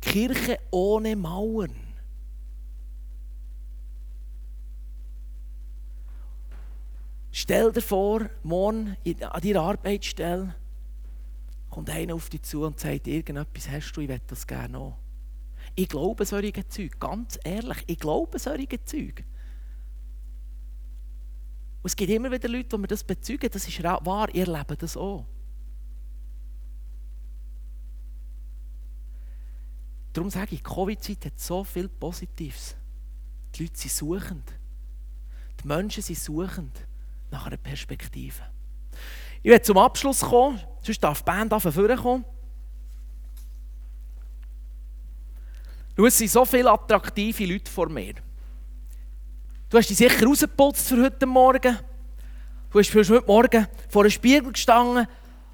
Kirche 0.00 0.58
ohne 0.70 1.16
Mauern. 1.16 1.81
Stell 7.42 7.72
dir 7.72 7.82
vor, 7.82 8.30
morgen 8.44 8.96
an 9.04 9.40
deiner 9.42 9.62
Arbeitsstelle 9.62 10.54
kommt 11.70 11.90
einer 11.90 12.14
auf 12.14 12.30
dich 12.30 12.42
zu 12.42 12.64
und 12.64 12.78
sagt, 12.78 13.08
irgendetwas 13.08 13.68
hast 13.68 13.90
du, 13.96 14.00
ich 14.00 14.06
möchte 14.06 14.28
das 14.28 14.46
gerne 14.46 14.78
auch. 14.78 14.96
Ich 15.74 15.88
glaube 15.88 16.24
solche 16.24 16.68
Zeug, 16.68 17.00
ganz 17.00 17.40
ehrlich, 17.42 17.78
ich 17.88 17.98
glaube 17.98 18.38
solche 18.38 18.84
Zeug. 18.84 19.24
Und 21.82 21.86
es 21.86 21.96
gibt 21.96 22.12
immer 22.12 22.30
wieder 22.30 22.48
Leute, 22.48 22.68
die 22.68 22.78
mir 22.78 22.86
das 22.86 23.02
bezeugen, 23.02 23.50
das 23.50 23.66
ist 23.66 23.82
wahr, 23.82 24.32
ihr 24.32 24.46
lebt 24.46 24.80
das 24.80 24.96
auch. 24.96 25.26
Darum 30.12 30.30
sage 30.30 30.54
ich, 30.54 30.62
die 30.62 30.72
Covid-Zeit 30.72 31.26
hat 31.26 31.40
so 31.40 31.64
viel 31.64 31.88
Positives. 31.88 32.76
Die 33.56 33.64
Leute 33.64 33.76
sind 33.80 33.90
suchend. 33.90 34.52
Die 35.60 35.66
Menschen 35.66 36.04
sind 36.04 36.20
suchend 36.20 36.86
nach 37.32 37.46
einer 37.46 37.56
Perspektive. 37.56 38.42
Ich 39.42 39.50
werde 39.50 39.62
zum 39.62 39.78
Abschluss 39.78 40.20
kommen, 40.20 40.60
sonst 40.82 41.00
darf 41.00 41.22
die 41.22 41.24
Band 41.24 41.52
vorne 41.60 41.96
kommen. 41.96 42.24
Schau, 45.96 46.06
es 46.06 46.18
sind 46.18 46.30
so 46.30 46.44
viele 46.44 46.70
attraktive 46.70 47.44
Leute 47.44 47.70
vor 47.70 47.88
mir. 47.88 48.14
Du 49.68 49.78
hast 49.78 49.88
dich 49.88 49.96
sicher 49.96 50.24
rausgeputzt 50.26 50.88
für 50.88 51.02
heute 51.02 51.26
Morgen. 51.26 51.78
Du 52.70 52.78
hast 52.78 52.94
heute 52.94 53.24
Morgen 53.26 53.66
vor 53.88 54.02
einem 54.02 54.10
Spiegel 54.10 54.52
gestanden. 54.52 55.06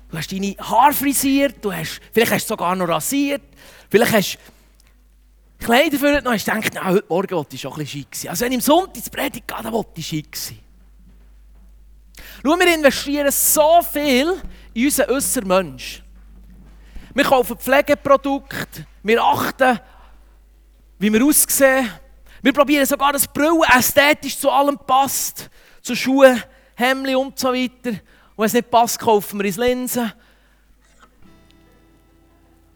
Du 0.09 0.17
hast 0.17 0.31
deine 0.31 0.55
Haare 0.59 0.93
frisiert. 0.93 1.65
Du 1.65 1.73
hast, 1.73 2.01
vielleicht 2.13 2.33
hast 2.33 2.45
du 2.45 2.49
sogar 2.49 2.77
noch 2.77 2.89
rasiert. 2.89 3.43
Vielleicht 3.91 4.13
hast 4.13 4.35
du 4.35 5.65
Kleider 5.65 5.99
für 5.99 6.15
heute 6.15 6.25
noch. 6.25 6.33
Hast 6.33 6.47
gedacht, 6.47 6.71
na, 6.75 6.87
heute 6.87 7.07
Morgen 7.09 7.31
wollte 7.37 7.57
ich 7.57 7.61
schon 7.61 7.73
ein 7.73 7.79
bisschen 7.79 8.01
schick 8.01 8.15
sein. 8.15 8.31
Also 8.31 8.45
wenn 8.45 8.53
ich 8.53 8.59
am 8.59 8.63
Sonntag 8.63 8.97
ins 8.97 9.11
Predigt 9.11 9.49
gehe, 9.49 9.63
dann 9.63 9.73
wollte 9.73 9.91
ich 9.97 10.07
schick 10.07 10.37
sein. 10.37 10.59
Schau, 12.45 12.59
wir 12.59 12.75
investieren 12.75 13.31
so 13.31 13.81
viel 13.83 14.41
in 14.75 14.85
unseren 14.85 15.11
äußeren 15.11 15.49
Mensch. 15.49 16.03
Wir 17.15 17.25
kaufen 17.25 17.57
Pflegeprodukte, 17.57 18.87
wir 19.03 19.23
achten, 19.23 19.81
wie 20.99 21.13
wir 21.13 21.25
aussehen. 21.25 21.91
Wir 22.43 22.53
probieren 22.53 22.87
sogar, 22.87 23.13
dass 23.13 23.27
Brille 23.27 23.63
ästhetisch 23.77 24.39
zu 24.39 24.51
allem 24.51 24.79
passt. 24.79 25.51
Zu 25.83 25.97
Schuhen, 25.97 26.43
Hemden 26.75 27.17
und 27.17 27.39
so 27.39 27.49
weiter. 27.49 27.91
Und 27.91 27.99
wenn 28.37 28.47
es 28.47 28.53
nicht 28.53 28.71
passt, 28.71 28.99
kaufen 28.99 29.39
wir 29.41 29.47
uns 29.47 29.57
Linsen. 29.57 30.13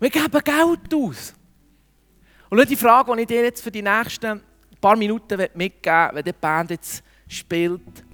Wir 0.00 0.10
geben 0.10 0.42
Geld 0.42 0.94
aus. 0.94 1.34
Und 2.50 2.68
die 2.68 2.76
Frage, 2.76 3.14
die 3.14 3.22
ich 3.22 3.28
dir 3.28 3.44
jetzt 3.44 3.62
für 3.62 3.70
die 3.70 3.82
nächsten 3.82 4.42
paar 4.82 4.96
Minuten 4.96 5.38
mitgeben 5.54 5.92
möchte, 5.94 6.16
wenn 6.16 6.24
die 6.24 6.32
Band 6.32 6.70
jetzt 6.72 7.02
spielt, 7.28 8.04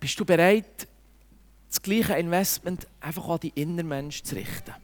bist 0.00 0.18
du 0.18 0.24
bereit, 0.24 0.88
das 1.68 1.80
gleiche 1.80 2.14
Investment 2.14 2.86
einfach 3.00 3.28
an 3.28 3.40
die 3.40 3.52
Innermensch 3.54 4.22
zu 4.22 4.34
richten? 4.34 4.74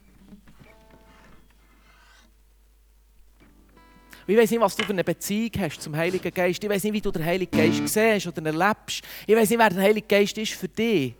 Ich 4.29 4.37
weiß 4.37 4.51
nicht, 4.51 4.59
was 4.59 4.75
du 4.75 4.83
für 4.83 4.91
eine 4.91 5.05
Beziehung 5.05 5.51
hast 5.57 5.81
zum 5.81 5.95
Heiligen 5.95 6.33
Geist. 6.33 6.61
Ich 6.61 6.69
weiß 6.69 6.83
nicht, 6.83 6.93
wie 6.93 7.01
du 7.01 7.11
den 7.11 7.23
Heiligen 7.23 7.49
Geist 7.49 7.87
siehst 7.87 8.27
oder 8.27 8.45
erlebst. 8.45 9.01
Ich 9.25 9.35
weiß 9.35 9.49
nicht, 9.49 9.57
wer 9.57 9.69
der 9.69 9.81
Heilige 9.81 10.05
Geist 10.05 10.37
ist 10.37 10.51
für 10.51 10.67
dich. 10.67 11.15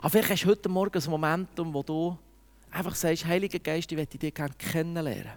Aber 0.00 0.10
vielleicht 0.10 0.30
hast 0.30 0.44
du 0.44 0.48
heute 0.48 0.68
Morgen 0.68 1.00
ein 1.00 1.10
Momentum, 1.10 1.72
wo 1.72 1.82
du 1.84 2.18
einfach 2.72 2.96
sagst, 2.96 3.24
Heiliger 3.24 3.60
Geist, 3.60 3.90
ich 3.92 3.96
möchte 3.96 4.18
dich 4.18 4.34
gerne 4.34 4.54
kennenlernen. 4.58 5.32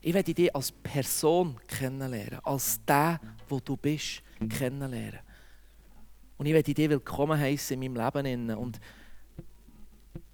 Ich 0.00 0.14
möchte 0.14 0.32
dich 0.32 0.54
als 0.54 0.72
Person 0.72 1.60
kennenlernen, 1.66 2.38
als 2.44 2.80
der, 2.86 3.20
wo 3.48 3.60
du 3.60 3.76
bist, 3.76 4.22
kennenlernen. 4.48 5.20
Und 6.36 6.46
ich 6.46 6.52
möchte 6.52 6.74
dir 6.74 6.90
willkommen 6.90 7.38
heißen 7.38 7.80
in 7.80 7.92
meinem 7.92 8.24
Leben. 8.24 8.50
Und 8.50 8.80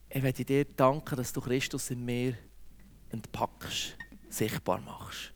ich 0.08 0.22
möchte 0.22 0.44
dir 0.44 0.64
danken, 0.64 1.16
dass 1.16 1.32
du 1.32 1.40
Christus 1.40 1.90
in 1.90 2.04
mir 2.04 2.36
entpackst, 3.10 3.96
sichtbar 4.28 4.80
machst. 4.80 5.32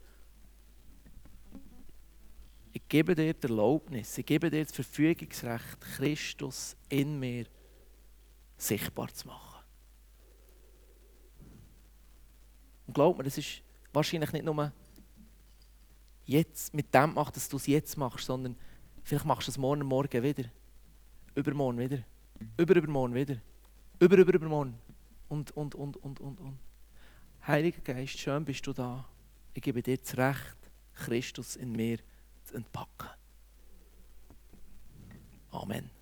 Ich 2.73 2.87
gebe 2.87 3.15
dir 3.15 3.33
die 3.33 3.47
Erlaubnis, 3.47 4.17
ich 4.17 4.25
gebe 4.25 4.51
dir 4.51 4.63
das 4.63 4.73
Verfügungsrecht, 4.73 5.81
Christus 5.95 6.75
in 6.89 7.19
mir 7.19 7.45
sichtbar 8.57 9.11
zu 9.13 9.27
machen. 9.27 9.63
Und 12.85 12.93
glaub 12.93 13.17
mir, 13.17 13.23
das 13.23 13.37
ist 13.37 13.61
wahrscheinlich 13.93 14.31
nicht 14.31 14.45
nur 14.45 14.71
jetzt 16.27 16.73
mit 16.73 16.93
dem 16.93 17.13
macht, 17.13 17.35
dass 17.35 17.49
du 17.49 17.57
es 17.57 17.65
jetzt 17.65 17.97
machst, 17.97 18.25
sondern 18.25 18.55
vielleicht 19.03 19.25
machst 19.25 19.47
du 19.47 19.51
es 19.51 19.57
morgen 19.57 19.85
Morgen 19.85 20.21
wieder, 20.21 20.43
übermorgen 21.33 21.79
wieder, 21.79 22.03
überübermorgen 22.57 23.15
wieder, 23.15 23.37
überübermorgen 23.99 24.75
und, 25.29 25.51
und, 25.51 25.73
und, 25.73 25.97
und, 25.97 26.19
und, 26.19 26.39
und. 26.39 26.59
Heiliger 27.47 27.81
Geist, 27.81 28.19
schön 28.19 28.43
bist 28.43 28.67
du 28.67 28.73
da. 28.73 29.07
Ich 29.53 29.63
gebe 29.63 29.81
dir 29.81 29.97
das 29.97 30.17
Recht, 30.17 30.57
Christus 30.93 31.55
in 31.55 31.71
mir 31.71 31.99
zu 32.43 32.55
entpacken. 32.55 33.09
Amen. 35.51 35.96